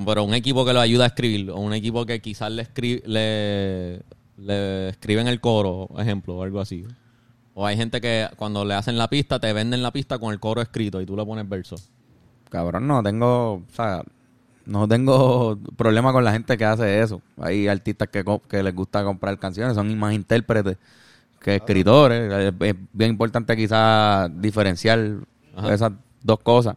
[0.06, 3.02] Pero un equipo que lo ayuda a escribir, o un equipo que quizás le, escri-
[3.04, 4.00] le,
[4.38, 6.86] le escriben el coro, por ejemplo, o algo así.
[7.60, 10.38] O hay gente que cuando le hacen la pista, te venden la pista con el
[10.38, 11.74] coro escrito y tú le pones verso.
[12.50, 14.04] Cabrón, no tengo, o sea,
[14.64, 17.20] no tengo problema con la gente que hace eso.
[17.36, 20.76] Hay artistas que, que les gusta comprar canciones, son más intérpretes
[21.40, 22.32] que escritores.
[22.32, 25.16] Es, es bien importante quizás diferenciar
[25.56, 25.74] Ajá.
[25.74, 25.92] esas
[26.22, 26.76] dos cosas.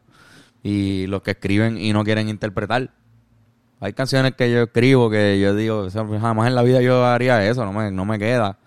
[0.63, 2.89] Y los que escriben y no quieren interpretar.
[3.81, 7.65] Hay canciones que yo escribo que yo digo, jamás en la vida yo haría eso,
[7.65, 8.57] no me, no me queda.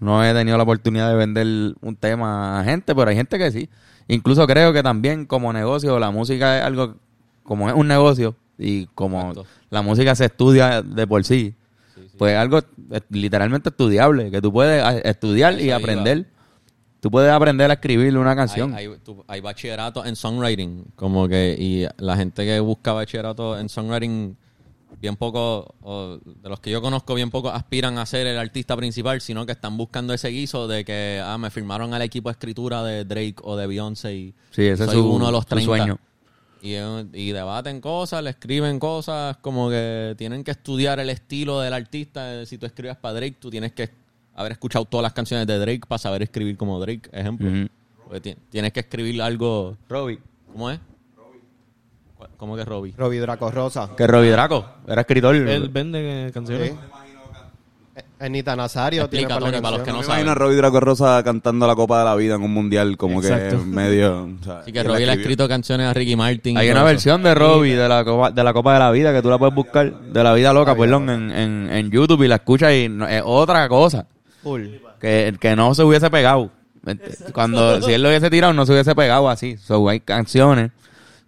[0.00, 1.46] No he tenido la oportunidad de vender
[1.80, 3.68] un tema a gente, pero hay gente que sí.
[4.08, 6.96] Incluso creo que también como negocio, la música es algo,
[7.44, 9.46] como es un negocio y como Exacto.
[9.70, 11.54] la música se estudia de por sí,
[12.18, 12.60] pues algo
[13.10, 15.76] literalmente estudiable, que tú puedes a- estudiar Eso y iba.
[15.76, 16.26] aprender.
[17.00, 18.74] Tú puedes aprender a escribir una canción.
[18.74, 23.58] Hay, hay, tú- hay bachillerato en songwriting, como que, y la gente que busca bachillerato
[23.58, 24.36] en songwriting,
[25.00, 28.76] bien poco, o de los que yo conozco, bien poco aspiran a ser el artista
[28.76, 32.32] principal, sino que están buscando ese guiso de que, ah, me firmaron al equipo de
[32.32, 35.42] escritura de Drake o de Beyoncé y Sí, ese es soy su- uno de los
[35.44, 35.64] su 30.
[35.66, 35.98] sueño.
[36.62, 41.60] Y, eh, y debaten cosas, le escriben cosas, como que tienen que estudiar el estilo
[41.60, 42.44] del artista.
[42.44, 43.88] Si tú escribes para Drake, tú tienes que
[44.34, 47.48] haber escuchado todas las canciones de Drake para saber escribir como Drake, ejemplo.
[48.50, 49.76] Tienes que escribir algo.
[49.88, 50.18] Robbie.
[50.52, 50.80] ¿Cómo es?
[52.20, 52.94] ¿Cu- ¿Cómo que Robbie?
[52.96, 53.90] Robbie Draco Rosa.
[53.96, 55.34] Que Robbie Draco era escritor.
[55.34, 56.70] Él vende eh, canciones.
[56.72, 56.76] Sí.
[58.18, 60.20] Anita Nazario tiene Explica, par de Tony, para los que no saben.
[60.26, 63.20] imagino a Robbie Draco Rosa cantando la Copa de la Vida en un mundial, como
[63.22, 63.58] Exacto.
[63.58, 64.24] que medio.
[64.40, 66.56] o sea, Así que Robbie le ha escrito canciones a Ricky Martin.
[66.58, 66.86] Hay una eso.
[66.86, 69.38] versión de Robbie de la, copa, de la Copa de la Vida que tú la
[69.38, 72.88] puedes buscar, de la vida loca, perdón, en, en, en YouTube y la escuchas y
[72.90, 74.06] no- es otra cosa.
[74.42, 74.66] Full.
[75.00, 76.50] Que, que no se hubiese pegado.
[77.32, 79.56] Cuando, si él lo hubiese tirado, no se hubiese pegado así.
[79.56, 80.70] So, hay canciones,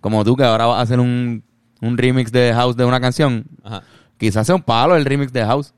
[0.02, 1.42] como tú, que ahora vas a hacer un,
[1.80, 3.46] un remix de House de una canción.
[3.64, 3.82] Ajá.
[4.18, 5.72] Quizás sea un palo el remix de House.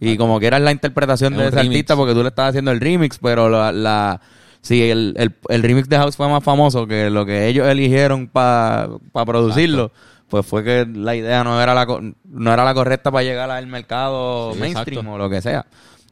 [0.00, 1.68] Y como quieras la interpretación Es de ese remix.
[1.70, 4.20] artista, porque tú le estás haciendo el remix, pero la, la
[4.62, 8.26] si el, el, el remix de House fue más famoso que lo que ellos eligieron
[8.28, 9.92] para producirlo,
[10.28, 11.86] pues fue que la idea no era la
[12.24, 15.12] no era la correcta para llegar al mercado Sí, mainstream exacto.
[15.14, 15.66] o lo que sea.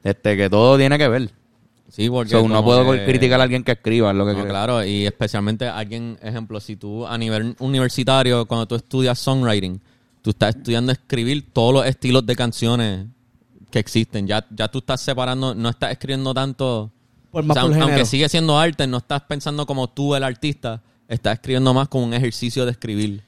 [0.04, 1.30] Este que todo tiene que ver.
[1.90, 2.30] Sí, porque.
[2.30, 5.06] So, no puedo que- criticar a alguien que escriba es lo que No, claro, y
[5.06, 9.80] especialmente alguien, ejemplo, si tú a nivel universitario, cuando tú estudias songwriting,
[10.22, 13.06] tú estás estudiando escribir todos los estilos de canciones
[13.70, 14.26] que existen.
[14.26, 16.90] Ya, ya tú estás separando, no estás escribiendo tanto.
[17.30, 20.24] Por más o sea, por aunque sigue siendo arte, no estás pensando como tú, el
[20.24, 23.22] artista, estás escribiendo más como un ejercicio de escribir.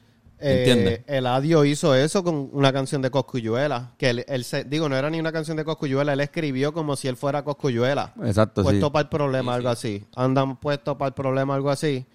[0.45, 3.93] Eh, Eladio hizo eso con una canción de Coscuyuela.
[3.97, 6.95] Que él, él se, digo, no era ni una canción de Coscuyuela, él escribió como
[6.95, 8.13] si él fuera Coscuyuela.
[8.23, 8.69] Exacto, sí.
[8.69, 10.05] puesto para el problema, algo así.
[10.15, 12.05] Andan puestos para el problema, algo así.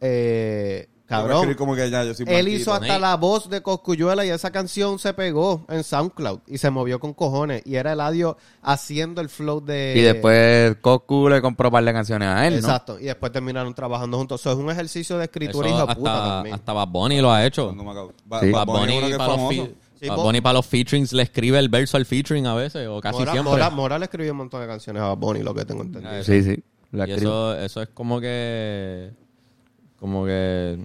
[0.00, 1.36] Eh, cabrón.
[1.38, 4.50] escribir como que ya, yo soy Él hizo hasta la voz de Coscuyuela y esa
[4.50, 7.62] canción se pegó en SoundCloud y se movió con cojones.
[7.64, 9.94] Y era Eladio haciendo el flow de.
[9.96, 12.58] Y después Coscu le compró un par de canciones a él, ¿no?
[12.60, 12.98] Exacto.
[13.00, 14.40] Y después terminaron trabajando juntos.
[14.40, 16.54] Eso es un ejercicio de escritura, hijo de puta hasta, también.
[16.54, 17.72] hasta Bad Bunny lo ha hecho.
[17.72, 18.12] Me acabo.
[18.26, 18.50] Ba- Sí.
[18.52, 19.54] Bad Bad Bunny para los,
[20.00, 22.86] Sí, Bad Bo- Bunny para los featurings le escribe el verso al featuring a veces,
[22.86, 23.50] o casi Mora, siempre.
[23.50, 26.22] Mora- Mora le escribió un montón de canciones a Bad Bunny, lo que tengo entendido.
[26.22, 26.62] Sí, sí.
[26.92, 29.10] Y eso, eso es como que.
[29.98, 30.78] Como que.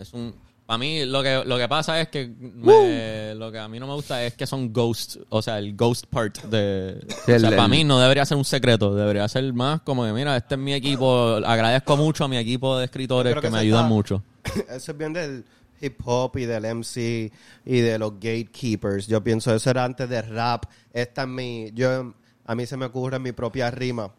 [0.00, 0.34] Es un.
[0.66, 2.26] Para mí, lo que, lo que pasa es que.
[2.28, 5.18] me- lo que a mí no me gusta es que son ghosts.
[5.30, 7.00] O sea, el ghost part de.
[7.26, 8.94] O sea, para mí no debería ser un secreto.
[8.94, 11.40] Debería ser más como que, mira, este es mi equipo.
[11.44, 14.22] Agradezco mucho a mi equipo de escritores que, que me ayudan está- mucho.
[14.70, 15.44] Eso es bien del
[15.80, 17.30] hip hop y del MC
[17.64, 19.06] y de los gatekeepers.
[19.06, 20.64] Yo pienso eso era antes de rap.
[20.92, 22.12] Esta es mi, yo,
[22.44, 24.10] a mí se me ocurre mi propia rima.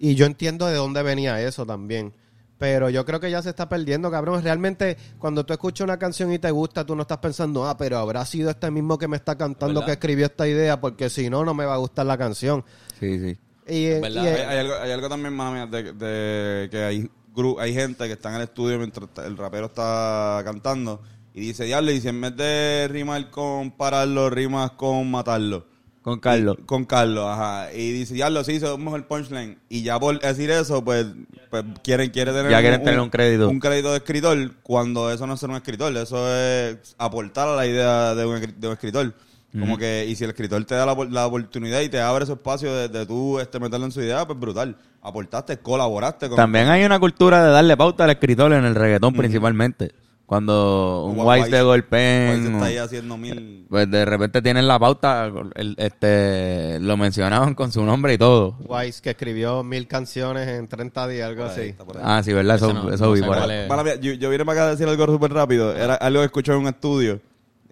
[0.00, 2.12] Y yo entiendo de dónde venía eso también.
[2.58, 4.42] Pero yo creo que ya se está perdiendo, cabrón.
[4.42, 7.98] Realmente, cuando tú escuchas una canción y te gusta, tú no estás pensando, ah, pero
[7.98, 9.86] habrá sido este mismo que me está cantando ¿Verdad?
[9.86, 12.64] que escribió esta idea, porque si no, no me va a gustar la canción.
[12.98, 13.38] Sí, sí.
[13.68, 14.24] Y, eh, ¿Verdad?
[14.24, 18.06] y, Hay, hay algo, hay algo también, mami, de, de que hay, gru- hay gente
[18.06, 21.00] que está en el estudio mientras el rapero está cantando
[21.34, 25.66] y dice, diablo, y si en vez de rimar con pararlo, rimas con matarlo.
[26.08, 26.56] Con Carlos.
[26.58, 27.72] Y- con Carlos, ajá.
[27.72, 29.58] Y dice, diablo, sí, hizo un mejor punchline.
[29.68, 31.06] Y ya por decir eso, pues,
[31.50, 33.48] pues quieren, tener, Ya quieren tener un crédito.
[33.48, 37.54] Un crédito de escritor, cuando eso no es ser un escritor, eso es aportar a
[37.56, 39.14] la idea de un, escri- de un escritor.
[39.58, 42.24] Como que, y si el escritor te da la, opor- la oportunidad y te abre
[42.24, 44.76] ese espacio de, de tú este, meterlo en su idea, pues brutal.
[45.00, 49.14] Aportaste, colaboraste con También hay una cultura de darle pauta al escritor en el reggaetón
[49.14, 49.92] principalmente.
[50.28, 52.38] Cuando un Wise- Wise de golpeen.
[52.40, 53.64] Wise está ahí haciendo mil...
[53.70, 58.58] Pues de repente tienen la pauta, el- este, lo mencionaban con su nombre y todo.
[58.60, 61.74] Wise, que escribió mil canciones en 30 días, algo ahí, así.
[62.02, 62.56] Ah, sí, ¿verdad?
[62.56, 63.98] Eso, no- eso no vi por ahí.
[64.02, 65.74] yo, yo vine para acá a decir algo súper rápido.
[65.74, 67.22] Era algo que escuché en un estudio,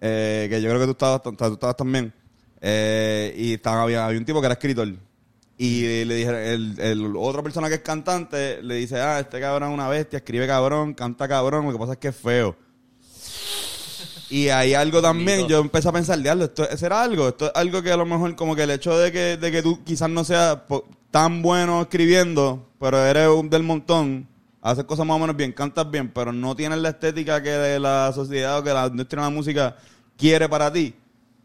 [0.00, 2.10] eh, que yo creo que tú estabas, tú estabas también.
[2.62, 4.88] Eh, y estaba, había, había un tipo que era escritor.
[5.58, 9.70] Y le dijeron, el, el otra persona que es cantante le dice, ah, este cabrón
[9.70, 12.56] es una bestia, escribe cabrón, canta cabrón, lo que pasa es que es feo.
[14.28, 17.80] Y hay algo también, yo empecé a pensar, diablo, esto será algo, esto es algo
[17.80, 20.24] que a lo mejor como que el hecho de que, de que tú quizás no
[20.24, 20.58] seas
[21.12, 24.28] tan bueno escribiendo, pero eres un del montón,
[24.60, 28.12] haces cosas más o menos bien, cantas bien, pero no tienes la estética que la
[28.12, 29.76] sociedad o que la industria de la música
[30.18, 30.92] quiere para ti,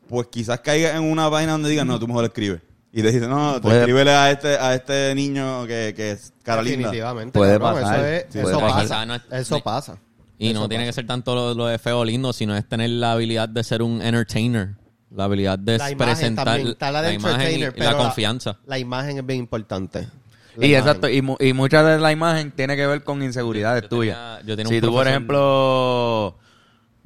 [0.09, 2.61] pues quizás caigas en una vaina donde digas, no, tú mejor escribes.
[2.93, 6.33] Y te dicen, no, tú Puede- escríbele a este, a este niño que, que es
[6.43, 6.77] cara linda.
[6.89, 7.39] Definitivamente.
[7.39, 7.99] Puede cabrón, pasar.
[7.99, 8.81] Eso, es- Sí, eso puede pasa.
[8.81, 9.97] Quizá no es- eso pasa.
[10.37, 12.67] Y Eso no tiene que ser tanto lo, lo de feo o lindo, sino es
[12.67, 14.69] tener la habilidad de ser un entertainer.
[15.15, 18.57] La habilidad de La presentar también, está la de imagen y- la confianza.
[18.65, 20.07] La imagen es bien importante.
[20.55, 20.75] La Y imagen.
[20.87, 24.39] exacto, y, mu- y mucha de la imagen tiene que ver con inseguridades tuyas.
[24.67, 26.37] si tú, por ejemplo,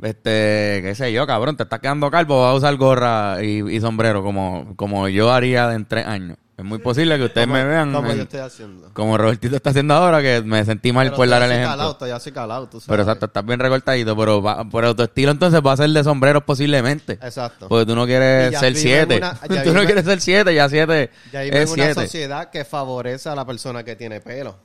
[0.02, 3.80] este, qué sé yo, cabrón, te estás quedando calvo, vas a usar gorra y, y
[3.82, 6.38] sombrero como, como yo haría en tres años.
[6.58, 8.90] Es muy posible que ustedes Como- me vean Como en- yo estoy haciendo.
[8.94, 11.70] como Robertito está haciendo ahora, que me sentí mal Pero por dar el ejemplo.
[11.72, 12.88] calado, estoy así calado, tú sabes.
[12.88, 16.02] Pero exacto, estás bien recortadito, pero, va, pero tu estilo entonces va a ser de
[16.06, 17.14] sombreros posiblemente.
[17.22, 17.68] Exacto.
[17.68, 19.18] Porque tú no quieres ya ser siete.
[19.18, 22.02] una- ya tú no quieres ser siete, ya siete Ya es una siete.
[22.04, 24.56] sociedad que favorece a la persona que tiene pelo.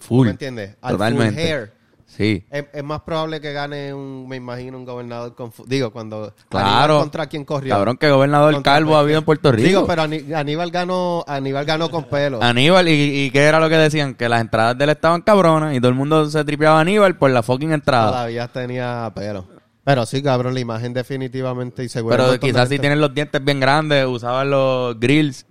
[0.00, 0.26] Full.
[0.26, 0.70] ¿Me entiendes?
[0.82, 1.42] Al full Totalmente.
[1.42, 1.72] hair.
[2.14, 2.44] Sí.
[2.50, 5.50] Es, es más probable que gane un, me imagino, un gobernador con...
[5.50, 6.34] fu- Digo, cuando...
[6.50, 6.66] Claro.
[6.68, 7.74] Aníbal ¿Contra quién corrió?
[7.74, 9.66] Cabrón, que gobernador Contra calvo ha habido en Puerto Rico.
[9.66, 12.42] Digo, pero Aníbal ganó, Aníbal ganó con pelo.
[12.42, 12.92] Aníbal, y,
[13.24, 14.14] y qué era lo que decían?
[14.14, 17.16] Que las entradas de él estaban cabronas y todo el mundo se tripeaba a Aníbal
[17.16, 18.10] por la fucking entrada.
[18.10, 19.46] Todavía tenía pelo.
[19.84, 22.14] Pero sí, cabrón, la imagen definitivamente y seguro.
[22.16, 25.46] Pero quizás si tienen los dientes bien grandes, usaban los grills.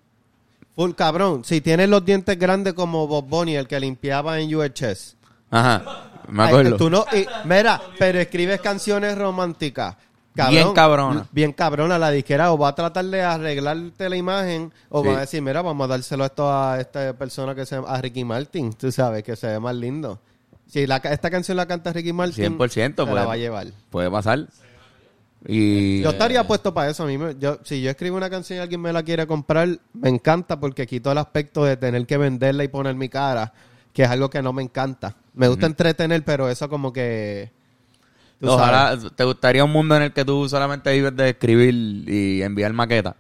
[0.76, 1.44] Full cabrón.
[1.44, 5.18] Si tienes los dientes grandes como Bob Bunny, el que limpiaba en UHS.
[5.50, 6.78] Ajá, me acuerdo.
[6.78, 9.96] tú no, y- mira, pero escribes canciones románticas.
[10.34, 11.28] Cabrón, Bien cabrona.
[11.32, 12.00] Bien cabrona.
[12.00, 15.10] La disquera o va a tratar de arreglarte la imagen o Sí.
[15.10, 18.02] va a decir, mira, vamos a dárselo esto a esta persona que se llama a
[18.02, 18.72] Ricky Martin.
[18.74, 20.20] Tú sabes, que se ve más lindo.
[20.68, 23.68] Si la, esta canción la canta Ricky Martin, 100%, se la va a llevar.
[23.90, 24.48] Puede pasar.
[25.48, 27.04] Y Yo estaría puesto para eso.
[27.04, 29.68] A mí me- yo, si yo escribo una canción y alguien me la quiere comprar,
[29.94, 33.52] me encanta porque quito el aspecto de tener que venderla y poner mi cara,
[33.94, 35.16] que es algo que no me encanta.
[35.34, 37.52] Me gusta entretener, pero eso como que...
[38.42, 41.74] ojalá sabes, te gustaría un mundo en el que tú solamente vives de escribir
[42.08, 43.16] y enviar maquetas.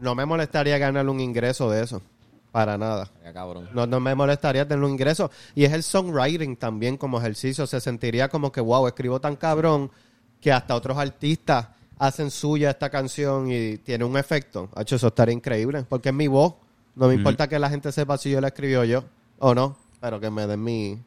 [0.00, 2.02] no me molestaría ganar un ingreso de eso.
[2.50, 3.08] Para nada.
[3.24, 3.70] Ya, cabrón.
[3.72, 5.30] No, no me molestaría tener un ingreso.
[5.54, 7.66] Y es el songwriting también como ejercicio.
[7.66, 9.90] Se sentiría como que, wow, escribo tan cabrón
[10.38, 11.68] que hasta otros artistas
[11.98, 14.68] hacen suya esta canción y tiene un efecto.
[14.74, 15.86] Hacho, eso estaría increíble.
[15.88, 16.56] Porque es mi voz.
[16.94, 19.02] No me importa que la gente sepa si yo la escribió yo
[19.42, 19.76] o no.
[20.00, 20.98] Pero que me den mi,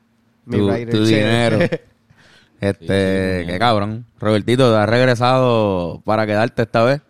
[0.45, 0.57] mi
[0.89, 1.59] Tu, dinero.
[2.61, 4.05] Este, qué cabrón.
[4.19, 7.01] Robertito, te has regresado para quedarte esta vez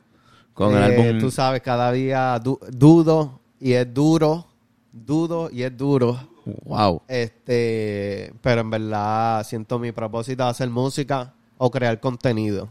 [0.53, 1.19] con el Eh, álbum.
[1.19, 4.47] Tú sabes, cada día du- dudo y es duro.
[4.91, 6.17] Dudo y es duro.
[6.63, 7.03] Wow.
[7.07, 12.69] Este, pero en verdad siento mi propósito de hacer música o crear contenido.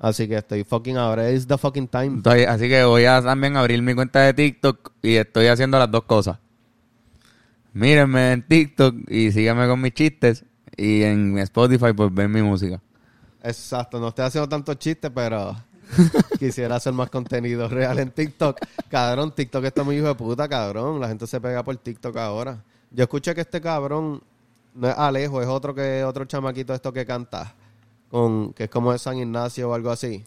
[0.00, 1.30] Así que estoy fucking ahora.
[1.30, 2.20] It's the fucking time.
[2.48, 6.02] Así que voy a también abrir mi cuenta de TikTok y estoy haciendo las dos
[6.04, 6.38] cosas.
[7.72, 10.44] Mírenme en TikTok y síganme con mis chistes.
[10.76, 12.80] Y en Spotify, pues ven mi música.
[13.42, 13.98] Exacto.
[14.00, 15.56] No estoy haciendo tantos chistes, pero
[16.38, 18.58] quisiera hacer más contenido real en TikTok.
[18.88, 21.00] Cabrón, TikTok está muy hijo de puta, cabrón.
[21.00, 22.62] La gente se pega por TikTok ahora.
[22.90, 24.22] Yo escuché que este cabrón
[24.74, 27.54] no es Alejo, es otro que otro chamaquito esto que canta.
[28.10, 30.24] Con, que es como de San Ignacio o algo así.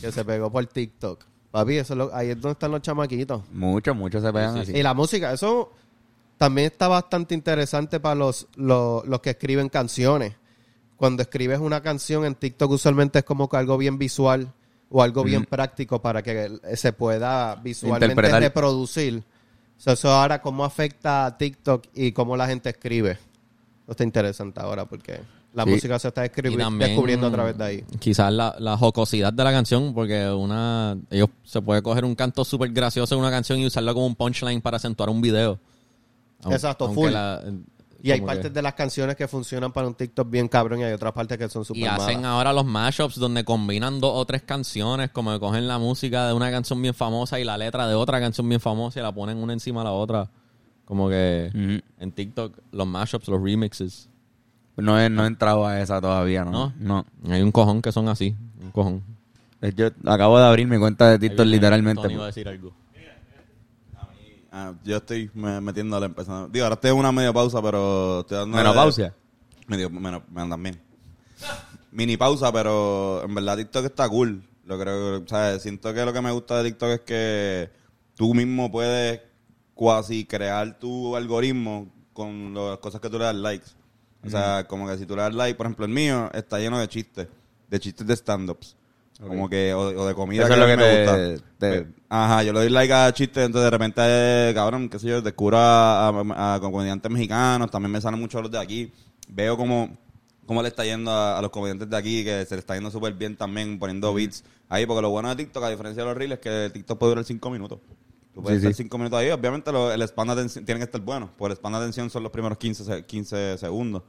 [0.00, 1.24] Que se pegó por TikTok.
[1.50, 3.42] Papi, eso es lo- ahí es donde están los chamaquitos.
[3.52, 4.72] Muchos, muchos se pegan así.
[4.72, 5.72] Y la música, eso
[6.40, 10.36] también está bastante interesante para los, los, los que escriben canciones.
[10.96, 14.50] Cuando escribes una canción en TikTok usualmente es como que algo bien visual
[14.88, 19.22] o algo bien práctico para que se pueda visualmente reproducir.
[19.76, 23.10] So, eso ahora cómo afecta a TikTok y cómo la gente escribe.
[23.82, 25.20] Eso está interesante ahora porque
[25.52, 25.70] la Sí.
[25.72, 27.84] música se está también, descubriendo a través de ahí.
[27.98, 32.46] Quizás la, la jocosidad de la canción, porque una ellos se puede coger un canto
[32.46, 35.58] súper gracioso en una canción y usarlo como un punchline para acentuar un video.
[36.48, 37.10] Exacto, aunque full.
[37.12, 37.42] la-
[38.02, 40.84] Y hay que- partes de las canciones que funcionan para un TikTok bien cabrón y
[40.84, 42.32] hay otras partes que son súper Y hacen malas.
[42.32, 46.32] ahora los mashups donde combinan dos o tres canciones, como que cogen la música de
[46.32, 49.36] una canción bien famosa y la letra de otra canción bien famosa y la ponen
[49.36, 50.30] una encima de la otra.
[50.86, 51.50] Como que
[51.98, 54.08] en TikTok, los mashups, los remixes.
[54.76, 56.72] No he, no he entrado a esa todavía, ¿no?
[56.78, 57.04] ¿No?
[57.22, 57.32] No.
[57.34, 58.34] Hay un cojón que son así.
[58.62, 59.02] Un cojón.
[59.60, 62.00] Eh, Yo acabo de abrir mi cuenta de TikTok literalmente.
[62.02, 62.72] Tony iba a decir algo.
[64.52, 66.48] Ah, yo estoy me- metiéndole empezando.
[66.48, 68.56] Digo, ahora estoy en una media pausa, pero estoy dando.
[68.56, 69.14] Menopausia.
[69.68, 70.80] Medio, meno- me también.
[71.92, 74.42] Mini pausa, pero en verdad TikTok está cool.
[74.64, 75.62] Lo creo, ¿sabes?
[75.62, 77.70] Siento que lo que me gusta de TikTok es que
[78.14, 79.20] tú mismo puedes
[79.74, 83.66] cuasi crear tu algoritmo con las cosas que tú le das likes.
[84.24, 86.78] O sea, como que si tú le das like, por ejemplo, el mío está lleno
[86.78, 87.26] de chistes,
[87.68, 88.76] de chistes de stand-ups.
[89.28, 91.44] Como que, o, o de comida Eso que es lo que me te- gusta.
[91.58, 95.08] te- Ajá, yo le doy like a chistes, entonces de repente, eh, cabrón, qué sé
[95.08, 98.92] yo, descubro a, a- a comediantes mexicanos, también me salen muchos los de aquí.
[99.28, 99.96] Veo cómo,
[100.46, 102.90] cómo le está yendo a, a los comediantes de aquí, que se le está yendo
[102.90, 106.16] súper bien también poniendo beats ahí, porque lo bueno de TikTok, a diferencia de los
[106.18, 107.78] reels, es que TikTok puede durar 5 minutos.
[108.34, 108.82] Tú puedes Sí, estar sí.
[108.84, 111.56] 5 minutos ahí, obviamente lo- el span de atención tiene que estar bueno, porque el
[111.58, 114.02] span de atención son los primeros 15, se- 15 segundos,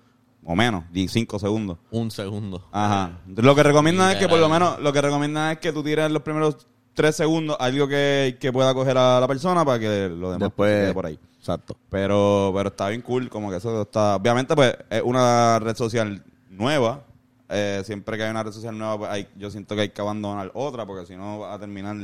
[0.43, 1.77] o menos, 5 segundos.
[1.91, 2.67] Un segundo.
[2.71, 3.19] Ajá.
[3.27, 5.83] Entonces, lo que recomiendan es que por lo menos, lo que recomiendan es que tú
[5.83, 9.79] tires en los primeros tres segundos algo que, que pueda coger a la persona para
[9.79, 11.19] que lo demás Después, quede por ahí.
[11.37, 11.75] Exacto.
[11.89, 14.15] Pero, pero está bien cool, como que eso está.
[14.15, 17.03] Obviamente, pues, es una red social nueva.
[17.49, 20.01] Eh, siempre que hay una red social nueva, pues hay, yo siento que hay que
[20.01, 21.95] abandonar otra, porque si no va a terminar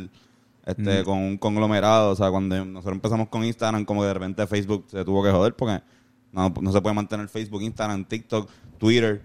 [0.65, 2.11] este, con un conglomerado.
[2.11, 5.31] O sea, cuando nosotros empezamos con Instagram, como que de repente Facebook se tuvo que
[5.31, 5.81] joder, porque
[6.31, 9.21] no, no se puede mantener Facebook, Instagram, TikTok, Twitter.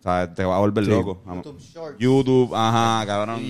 [0.00, 1.22] O sea, te va a volver loco.
[1.32, 1.98] YouTube Shorts.
[2.00, 3.40] YouTube, ajá, cabrón.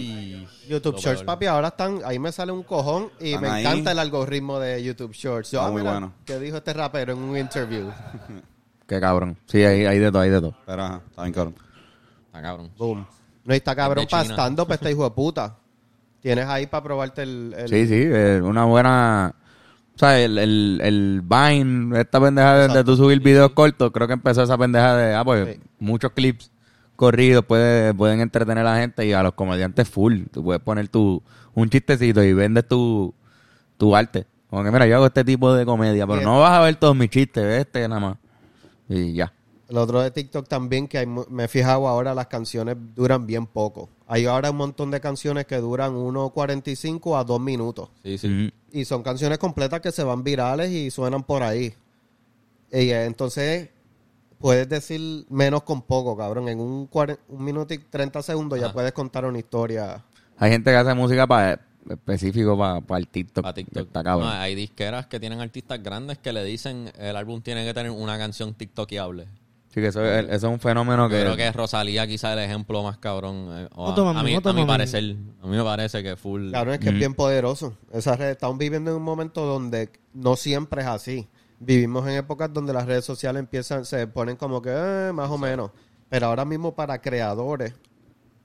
[0.69, 3.65] YouTube Shorts, papi, ahora están, ahí me sale un cojón y me ahí.
[3.65, 5.51] encanta el algoritmo de YouTube Shorts.
[5.51, 6.13] Yo, ah, muy mira, bueno.
[6.27, 7.91] ¿Qué dijo este rapero en un interview?
[8.87, 9.39] Qué cabrón.
[9.47, 10.55] Sí, hay, hay de todo, hay de todo.
[10.67, 11.55] Pero ajá, está bien cabrón.
[12.27, 12.71] Está cabrón.
[12.77, 13.07] Boom.
[13.45, 15.57] No, y está cabrón pastando para este hijo de puta.
[16.21, 17.55] Tienes ahí para probarte el...
[17.57, 19.35] el- Sí, sí, eh, una buena...
[20.03, 24.15] Sea, el, el, el Vine, esta pendeja de, de tú subir videos cortos, creo que
[24.15, 25.61] empezó esa pendeja de, ah, pues, Sí.
[25.79, 26.51] muchos clips
[26.97, 30.23] corridos puede, pueden entretener a la gente y a los comediantes full.
[30.33, 31.23] Tú puedes poner tu,
[31.55, 33.15] un chistecito y vendes tu,
[33.77, 34.27] tu arte.
[34.51, 36.97] Como que, mira, yo hago este tipo de comedia, pero no vas a ver todos
[36.97, 38.17] mis chistes, ve este nada más.
[38.89, 39.33] Y ya.
[39.73, 43.47] El otro de TikTok también, que hay me he fijado ahora, las canciones duran bien
[43.47, 43.89] poco.
[44.07, 47.89] Hay ahora un montón de canciones que duran 1.45 a 2 minutos.
[48.03, 48.27] Sí, sí.
[48.27, 48.79] Ujú.
[48.79, 51.73] Y son canciones completas que se van virales y suenan por ahí.
[52.71, 53.71] Y eh, entonces
[54.39, 56.51] puedes decir menos con poco, cabrón.
[56.51, 58.75] En un, un minuto y 30 segundos ya Ajá.
[58.75, 60.05] puedes contar una historia.
[60.37, 61.59] Hay gente que hace música para
[61.89, 63.43] específico para el TikTok.
[63.43, 63.87] Pa' TikTok.
[63.87, 64.29] Está cabrón.
[64.29, 67.91] No, hay disqueras que tienen artistas grandes que le dicen el álbum tiene que tener
[67.91, 69.41] una canción TikTokiable.
[69.75, 71.21] Sí, que eso, es- eso es un fenómeno Yo que...
[71.23, 73.49] creo que Rosalía quizá el ejemplo más cabrón.
[73.53, 75.17] eh, o a, a mí, a mi parecer.
[75.43, 76.53] A mí me parece que full...
[76.53, 77.77] Cabrón, es que es bien poderoso.
[77.93, 81.27] Esa red, estamos viviendo en un momento donde no siempre es así.
[81.59, 85.39] Vivimos en épocas donde las redes sociales empiezan, se ponen como que eh, más o
[85.39, 85.71] menos.
[86.11, 87.73] Pero ahora mismo para creadores,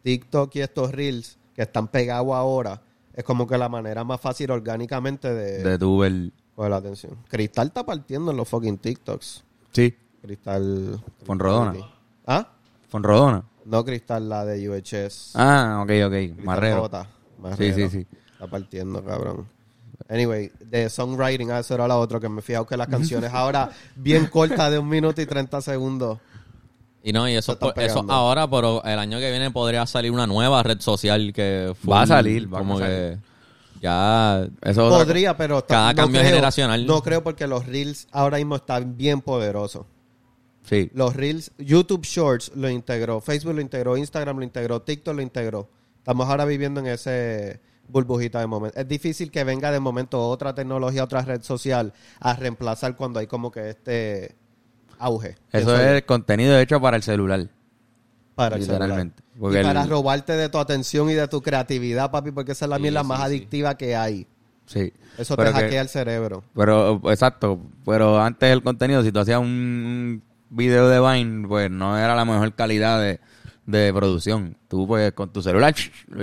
[0.03, 2.82] TikTok y estos reels que están pegados ahora,
[3.13, 6.32] es como que la manera más fácil orgánicamente de, de tu ver...
[6.55, 7.17] coger la atención.
[7.28, 9.43] Cristal está partiendo en los fucking TikToks.
[9.73, 10.99] Sí, Cristal.
[11.26, 11.74] Fonrodona.
[12.26, 12.47] ¿Ah?
[12.89, 13.43] Fonrodona.
[13.65, 15.32] No Cristal, la de UHS.
[15.36, 16.11] Ah, ok, ok.
[16.11, 16.82] Cristal Marrero.
[16.82, 17.07] J.
[17.39, 17.76] Marrero.
[17.76, 18.07] Sí, sí, sí.
[18.34, 19.47] Está partiendo, cabrón.
[20.09, 23.32] Anyway, de songwriting, ah, eso era la otra que me he fijado que las canciones
[23.34, 26.20] ahora bien cortas de un minuto y 30 segundos.
[27.03, 30.28] Y no, y eso, por- eso ahora, pero el año que viene podría salir una
[30.28, 32.95] nueva red social que full- Va a salir, va a como salir.
[32.95, 33.18] que
[33.82, 36.86] ya Eso Podría, pero está- Cada cambio creo, generacional.
[36.86, 39.86] No creo porque los reels ahora mismo están bien poderosos.
[40.68, 40.91] Sí.
[40.93, 45.70] Los reels, YouTube Shorts lo integró, Facebook lo integró, Instagram lo integró, TikTok lo integró.
[45.99, 48.78] Estamos ahora viviendo en ese burbujita de momento.
[48.80, 53.28] Es difícil que venga de momento otra tecnología, otra red social a reemplazar cuando hay
[53.28, 54.36] como que este
[54.99, 55.36] auge.
[55.53, 57.47] Eso es contenido hecho para el celular.
[58.36, 59.24] para el literalmente.
[59.34, 59.61] celular.
[59.61, 62.70] Y para el- robarte de tu atención y de tu creatividad, papi, porque esa es
[62.70, 63.26] la Sí, mierda sí, más sí.
[63.26, 64.28] adictiva que hay.
[64.65, 64.93] Sí.
[65.18, 66.43] Eso Pero te que- hackea el cerebro.
[66.53, 67.59] Pero, exacto.
[67.86, 72.26] Pero antes el contenido, si tú hacías un video de Vine, pues no era la
[72.26, 73.20] mejor calidad de,
[73.66, 74.58] de producción.
[74.68, 75.74] Tú, pues, con tu celular,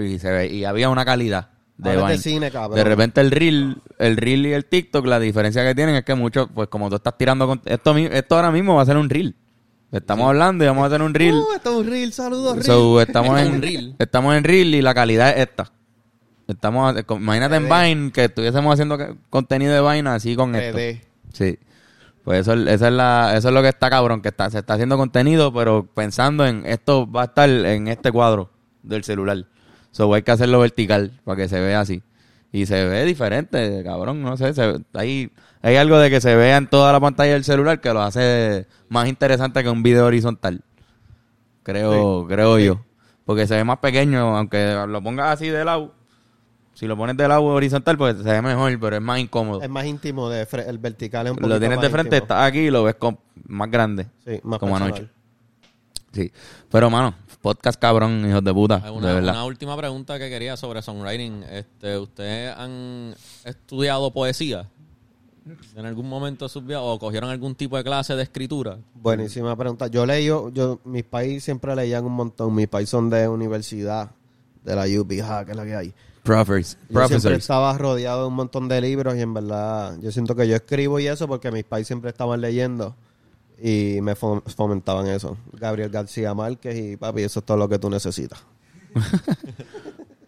[0.03, 2.18] y, se ve, y había una calidad de es de Vine.
[2.18, 2.51] cine.
[2.51, 6.14] De repente el reel, el reel y el TikTok, la diferencia que tienen es que
[6.14, 9.09] muchos, pues como tú estás tirando, con- esto, esto ahora mismo va a ser un
[9.11, 9.35] reel.
[9.93, 11.35] Estamos hablando y vamos a hacer un reel.
[11.35, 12.64] Uh, esto es un reel, saludos, reel.
[12.66, 13.95] So, estamos en reel.
[13.99, 15.70] Estamos en reel y la calidad es esta.
[16.49, 18.99] Estamos, con- imagínate en Vine que estuviésemos haciendo
[19.31, 20.79] contenido de Vine así con esto.
[21.33, 21.59] Sí.
[22.25, 24.75] Pues eso, esa es la, eso es lo que está cabrón, que está, se está
[24.75, 28.51] haciendo contenido, pero pensando en esto va a estar en este cuadro
[28.83, 29.45] del celular.
[29.91, 32.03] So hay que hacerlo vertical para que se vea así.
[32.51, 36.57] Y se ve diferente, cabrón, no sé, se, hay, hay algo de que se vea
[36.57, 40.62] en toda la pantalla del celular que lo hace más interesante que un video horizontal.
[41.62, 42.81] Creo, creo yo.
[43.25, 45.95] Porque se ve más pequeño, aunque lo pongas así de lado.
[46.75, 49.62] Si lo pones de lado horizontal, pues se ve mejor, pero es más incómodo.
[49.62, 52.25] Es más íntimo, de el vertical es un poquito Lo tienes más de frente, íntimo.
[52.25, 54.07] estás aquí y lo ves con, más grande.
[54.25, 54.95] Sí, más como personal.
[54.99, 55.11] anoche.
[56.12, 56.33] Sí.
[56.70, 58.83] Pero, mano, podcast cabrón, hijos de puta.
[58.93, 59.33] Una, de verdad.
[59.35, 61.45] una última pregunta que quería sobre songwriting.
[61.45, 63.14] Este, ¿Ustedes han
[63.45, 64.68] estudiado poesía?
[65.77, 66.81] ¿En algún momento de sus vidas?
[66.83, 68.79] ¿O cogieron algún tipo de clase de escritura?
[68.95, 69.89] Buenísima pregunta.
[69.89, 72.55] Yo leí, yo, yo- mis países siempre leían un montón.
[72.55, 74.11] Mis países son de universidad,
[74.64, 75.95] de la UPH, que es la que hay.
[76.25, 76.77] Professors.
[76.89, 80.49] Yo siempre estaba rodeado de un montón de libros y en verdad yo siento que
[80.49, 82.97] yo escribo y eso porque mis pais siempre estaban leyendo
[83.62, 85.37] y me fom- fomentaban eso.
[85.53, 88.43] Gabriel García Márquez y papi, eso es todo lo que tú necesitas.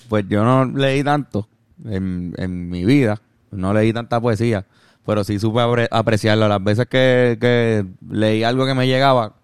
[0.09, 1.49] Pues yo no leí tanto
[1.85, 3.21] en, en mi vida.
[3.51, 4.65] No leí tanta poesía.
[5.05, 6.47] Pero sí supe apre- apreciarlo.
[6.49, 9.35] Las veces que, que leí algo que me llegaba,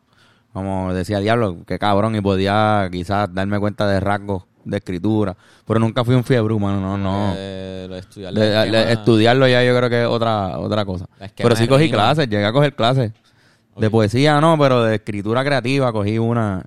[0.52, 2.14] como decía Diablo, qué cabrón.
[2.14, 5.36] Y podía quizás darme cuenta de rasgos de escritura.
[5.66, 7.34] Pero nunca fui un fiebre humano, no, no.
[7.36, 8.32] Eh, lo de estudiar
[8.90, 11.06] estudiarlo ya yo creo que es otra, otra cosa.
[11.36, 11.96] Pero sí cogí rima.
[11.98, 13.12] clases, llegué a coger clases.
[13.76, 16.62] De poesía no, pero de escritura creativa cogí una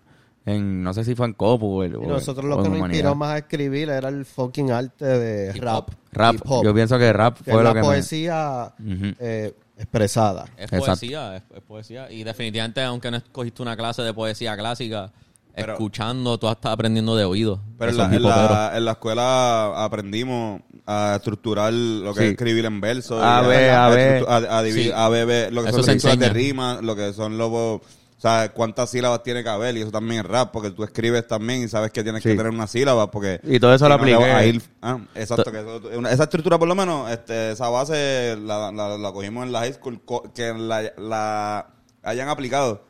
[0.47, 3.29] en, no sé si fue en Copo o, o- nosotros lo que nos inspiró más
[3.31, 5.89] a escribir era el fucking arte de Hip rap.
[6.11, 8.73] Rap, hip hop, yo pienso que rap que fue es lo la que me- poesía
[8.79, 9.15] Ujú.
[9.19, 10.45] eh, expresada.
[10.55, 10.85] Es Exacto.
[10.85, 12.11] poesía, es, es poesía.
[12.11, 15.11] Y definitivamente, aunque no escogiste una clase de poesía clásica,
[15.55, 17.61] Pero- escuchando, tú estás aprendiendo de oído.
[17.77, 22.25] Pero en la, en, la, en la escuela aprendimos a estructurar lo que Sí.
[22.27, 23.21] es escribir en verso.
[23.23, 24.25] A, B, A, B.
[24.27, 24.91] a- dividir- Sí.
[24.93, 26.33] A, B, B, lo que Eso son estructuras de enseña.
[26.47, 27.49] rima, lo que son los...
[27.51, 27.81] O
[28.27, 31.63] sea, cuántas sílabas tiene que haber y eso también es rap, porque tú escribes también
[31.63, 33.39] y sabes que tienes que tener una sílaba, porque...
[33.43, 34.61] Y todo eso lo no apliqué.
[34.81, 38.97] ah, exacto, que eso- una- esa estructura por lo menos, este, esa base la, la,
[38.97, 41.67] la cogimos en la high school, co- que la, la
[42.03, 42.84] hayan aplicado.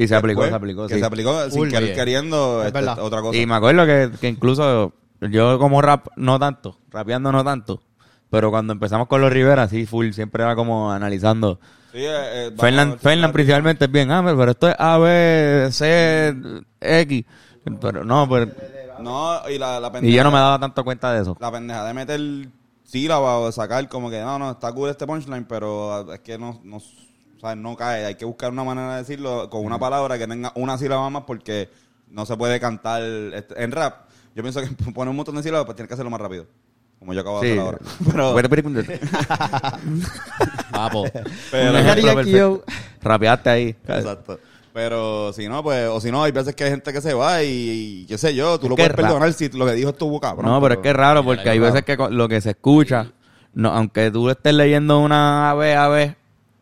[0.00, 1.00] Y se aplicó, Después, se aplicó, Que sí.
[1.00, 3.36] se aplicó sin Full, querer queriendo Es este, otra cosa.
[3.36, 7.82] Y me acuerdo que, que incluso yo como rap no tanto, rapeando no tanto,
[8.30, 11.58] pero cuando empezamos con los Rivera, sí, full, siempre era como analizando.
[11.90, 16.36] Sí, eh, eh, Fernan, Fernan principalmente es bien, ah, pero esto es A, B, C,
[16.80, 17.24] X.
[17.80, 18.52] Pero no, pero...
[19.00, 20.12] No, y la, la pendeja.
[20.12, 21.36] Y yo no me daba tanto cuenta de eso.
[21.40, 22.20] La pendeja de meter
[22.84, 26.38] sílaba o de sacar como que no, no, está cool este punchline, pero es que
[26.38, 26.80] no, no,
[27.38, 28.04] o sea, no cae.
[28.04, 31.22] Hay que buscar una manera de decirlo con una palabra que tenga una sílaba más
[31.24, 31.70] porque
[32.10, 34.08] no se puede cantar este, en rap.
[34.34, 36.46] Yo pienso que poner un montón de sílabas, pues tienes que hacerlo más rápido.
[36.98, 37.52] Como yo acabo de Sí.
[37.52, 37.78] hacer ahora.
[38.10, 38.34] Pero,
[40.70, 41.04] Papo.
[41.50, 42.62] pero-.
[43.02, 43.68] Rapeaste ahí.
[43.86, 44.38] Exacto.
[44.72, 47.42] Pero si no, pues, o si no, hay veces que hay gente que se va
[47.42, 50.20] y, y qué sé yo, tú Es lo puedes perdonar si lo que dijo estuvo
[50.20, 50.46] cabrón.
[50.46, 53.10] No, pero es que es raro porque hay yo- veces que lo que se escucha,
[53.54, 56.16] no, aunque tú estés leyendo una ave ave,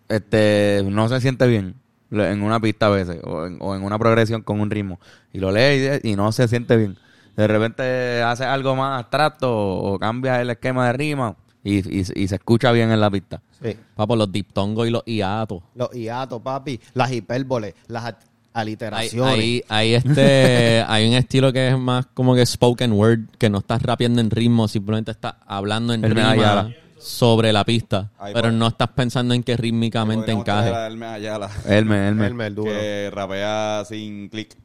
[0.08, 1.74] este, no se siente bien
[2.10, 5.00] en una pista a veces o en, o en una progresión con un ritmo
[5.32, 6.96] y lo lees y, y no se siente bien.
[7.36, 11.34] De repente haces algo más abstracto o, cambias el esquema de rima
[11.64, 13.42] y, y- y se escucha bien en la pista.
[13.62, 13.76] Sí.
[13.94, 15.62] Papo, los diptongos y los hiatos.
[15.74, 19.34] Los hiatos, papi, las hipérboles, las a- Hay, aliteraciones.
[19.34, 23.58] hay, hay este, hay un estilo que es más como que spoken word, que no
[23.58, 26.70] estás rapeando en ritmo, simplemente estás hablando en El rima.
[26.98, 28.52] Sobre la pista, Ahí pero va.
[28.52, 30.70] no estás pensando en que rítmicamente encaje.
[30.70, 31.50] Hermes Ayala.
[31.68, 32.26] Elme, Elme.
[32.26, 32.70] Elmer, duro.
[32.70, 34.56] que rapea sin clic.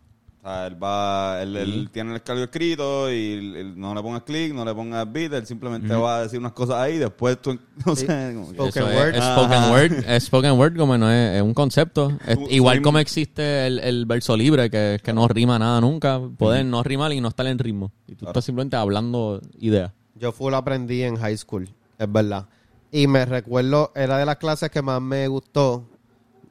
[0.43, 4.23] O sea, él va, él, él tiene el escalio escrito y él no le pongas
[4.23, 7.59] clic, no le pongas beat, él simplemente va a decir unas cosas ahí, después tú,
[7.85, 8.07] no Sí.
[8.07, 9.15] sé, como que- Spoken Eso es, word.
[9.15, 12.17] es spoken word, es spoken word como no es, es un concepto.
[12.25, 16.19] Es Tú- igual como existe el, el verso libre, que, que no rima nada nunca,
[16.39, 17.91] poder no rimar y no estar en ritmo.
[18.07, 19.91] Y tú estás simplemente hablando ideas.
[20.15, 21.69] Yo full aprendí en high school,
[22.01, 22.47] es verdad.
[22.91, 25.87] Y me recuerdo, era de las clases que más me gustó.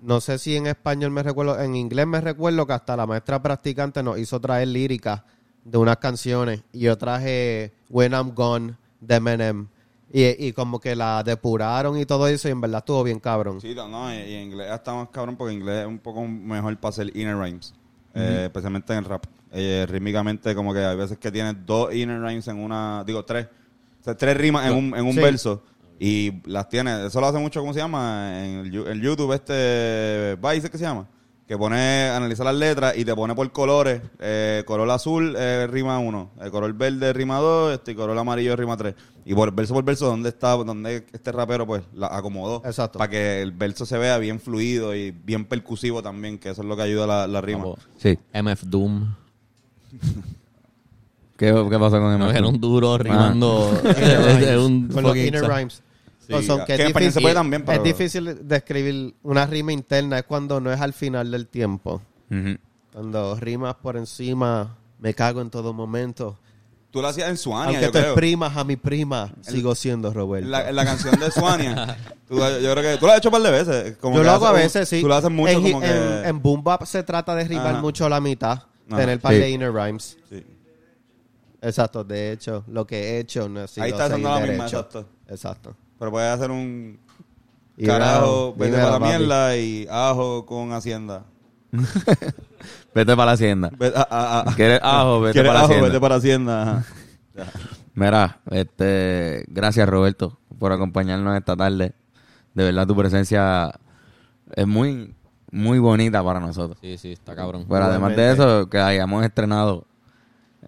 [0.01, 3.43] No sé si en español me recuerdo, en inglés me recuerdo que hasta la maestra
[3.43, 5.23] practicante nos hizo traer líricas
[5.65, 6.63] de unas canciones.
[6.73, 9.69] Y yo traje When I'm Gone de Eminem.
[10.13, 13.61] Y, y como que la depuraron y todo eso y en verdad estuvo bien cabrón.
[13.61, 16.01] Sí, no, no, y, y en inglés está más cabrón porque en inglés es un
[16.01, 17.75] poco mejor para hacer inner rhymes,
[18.15, 19.25] eh, especialmente en el rap.
[19.53, 23.47] Eh, rítmicamente como que hay veces que tienes dos inner rhymes en una, digo tres,
[24.01, 25.21] o sea, tres rimas en un, en un Sí.
[25.21, 25.63] verso
[26.03, 28.43] y las tienes, eso lo hace mucho, ¿cómo se llama?
[28.43, 31.07] En el, YouTube este, Vice, ¿qué se llama?
[31.47, 34.01] Que pone, analiza las letras y te pone por colores.
[34.21, 38.57] Eh, color azul eh, rima 1, el color verde rima 2, este, y color amarillo
[38.57, 38.95] rima 3.
[39.27, 42.63] Y por verso por verso, ¿dónde está, dónde este rapero pues la acomodó?
[42.65, 42.99] Exacto.
[42.99, 46.69] Para que el verso se vea bien fluido y bien percusivo también, que eso es
[46.69, 47.65] lo que ayuda a la, la rima.
[47.99, 48.17] Sí.
[48.33, 49.15] MF Doom.
[51.41, 52.49] ¿Qué, qué pasó con No, Emma era Stone?
[52.49, 53.81] un duro rimando.
[53.83, 54.49] Inner rhymes.
[54.49, 55.83] es un Con los inner rhymes.
[56.27, 59.15] Sí, O son que que es español se difícil, puede también, pero- es difícil describir
[59.23, 60.19] una rima interna.
[60.19, 62.03] Es cuando no es al final del tiempo.
[62.31, 62.59] Ujú.
[62.93, 66.37] Cuando rimas por encima, me cago en todo momento.
[66.91, 68.11] Tú lo hacías en Suania, Aunque yo tú creo.
[68.13, 70.45] exprimas a mi prima, sigo siendo Roberto.
[70.47, 71.97] En la, la canción de Suania.
[72.29, 73.97] tú- yo creo que tú lo has hecho un par de veces.
[73.99, 75.01] Como Yo lo hago a veces, sí.
[75.01, 75.91] Tú lo haces mucho en, como en,
[76.23, 76.29] que...
[76.29, 77.81] en Boom Bap se trata de rimar Ajá.
[77.81, 78.65] mucho la mitad.
[78.91, 78.97] Ajá.
[78.99, 79.39] Tener par Sí.
[79.39, 80.19] de inner rhymes.
[80.29, 80.45] Sí.
[81.63, 85.07] Exacto, de hecho, lo que he hecho no sido Ahí está haciendo la misma, exacto.
[85.29, 85.77] Exacto.
[85.99, 86.99] Pero puedes hacer un
[87.77, 89.05] Y carajo, vete para la papi.
[89.19, 91.25] mierda y ajo con hacienda.
[92.95, 93.71] Vete para la hacienda.
[93.79, 95.21] Vete, a- a- a- ¿Quieres ajo?
[95.21, 95.73] Vete ¿Quieres para la ajo?
[95.73, 95.89] hacienda.
[95.89, 96.63] Vete para hacienda.
[96.63, 96.85] ajá.
[97.95, 101.93] Mira, este, gracias Roberto por acompañarnos esta tarde.
[102.55, 103.73] De verdad tu presencia
[104.55, 105.15] es muy,
[105.53, 106.79] muy bonita para nosotros.
[106.81, 107.67] Sí, sí, está cabrón.
[107.69, 109.87] Pero además de eso, que hayamos estrenado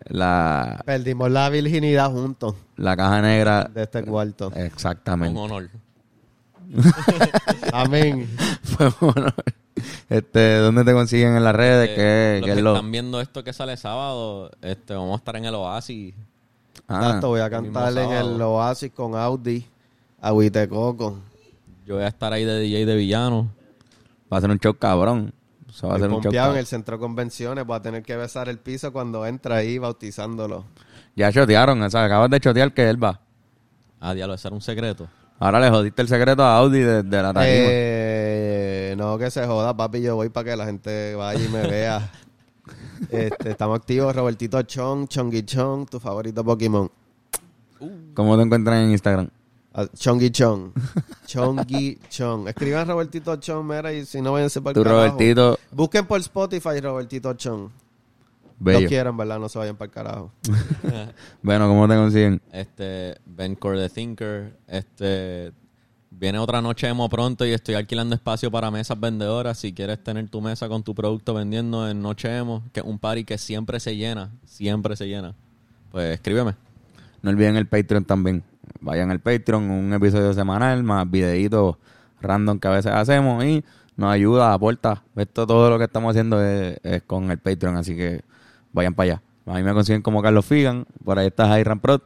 [0.08, 3.70] la, Perdimos la virginidad juntos la caja negra.
[3.72, 4.48] de este cuarto.
[4.48, 5.38] Un Exactamente.
[5.38, 5.68] honor.
[7.72, 8.28] Amén.
[8.62, 9.34] Fue un honor.
[10.08, 11.90] Este, ¿dónde te consiguen en las redes?
[11.90, 12.74] Eh, ¿Qué, los qué que es lo?
[12.76, 16.14] están viendo esto que sale sábado, este, vamos a estar en el Oasis.
[16.88, 19.66] Ah, Exacto, voy a mismo cantar en el Oasis con Audi,
[20.20, 21.18] Agüite Coco.
[21.86, 23.48] Yo voy a estar ahí de DJ de villano.
[24.32, 25.32] va a ser un show cabrón.
[25.72, 27.64] Eso va a show pompeado en el centro de convenciones.
[27.64, 30.66] Voy a tener que besar el piso cuando entra ahí bautizándolo.
[31.16, 33.20] Ya chotearon, o sea, acabas de chotear que él va.
[33.98, 35.08] Ah, diablo, ese era un secreto.
[35.38, 37.54] Ahora le jodiste el secreto a Audi de, de la tarima.
[37.56, 40.02] Eh, no que se joda, papi.
[40.02, 42.10] Yo voy para que la gente vaya y me vea.
[43.10, 44.14] Este, estamos activos.
[44.14, 46.88] Robertito Chong, Chongi Chong, tu favorito Pokémon.
[48.14, 49.28] ¿Cómo te encuentran en Instagram?
[49.74, 50.72] Ah, Chongi Chong.
[51.26, 52.48] Chongi Chong.
[52.48, 55.06] Escriban Robertito Chong, mira, y si no, váyanse para Tu el carajo.
[55.06, 57.70] Robertito Busquen por Spotify Robertito Chong.
[58.58, 58.82] Bello.
[58.82, 59.38] No quieran, ¿verdad?
[59.38, 60.32] No se vayan para el carajo.
[61.42, 62.40] Bueno, ¿cómo te consiguen?
[62.52, 64.56] Este, Ben Core the Thinker.
[64.68, 65.52] Este,
[66.10, 69.58] viene otra noche emo pronto y estoy alquilando espacio para mesas vendedoras.
[69.58, 72.98] Si quieres tener tu mesa con tu producto vendiendo en Noche Emo, que es un
[72.98, 75.34] party que siempre se llena, siempre se llena,
[75.90, 76.54] pues escríbeme.
[77.22, 78.44] No olviden el Patreon también.
[78.80, 81.76] Vayan al Patreon, un episodio semanal, más videitos
[82.20, 83.64] random que a veces hacemos y
[83.96, 85.02] nos ayuda, aporta.
[85.16, 88.22] Esto, todo lo que estamos haciendo es, es con el Patreon, así que
[88.72, 89.22] vayan para allá.
[89.46, 92.04] A mí me consiguen como Carlos Figan, por ahí está Jairam Prot,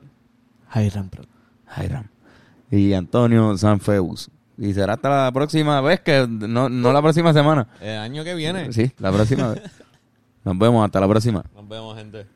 [0.75, 1.25] Hiram Pro.
[1.67, 2.09] Jairam,
[2.71, 4.31] y Antonio Sanfeus.
[4.59, 7.69] Y será hasta la próxima vez, que no, no la próxima semana.
[7.81, 8.73] El año que viene.
[8.73, 9.62] Sí, la próxima vez.
[10.45, 11.45] Nos vemos, hasta la próxima.
[11.55, 12.27] Nos vemos, gente.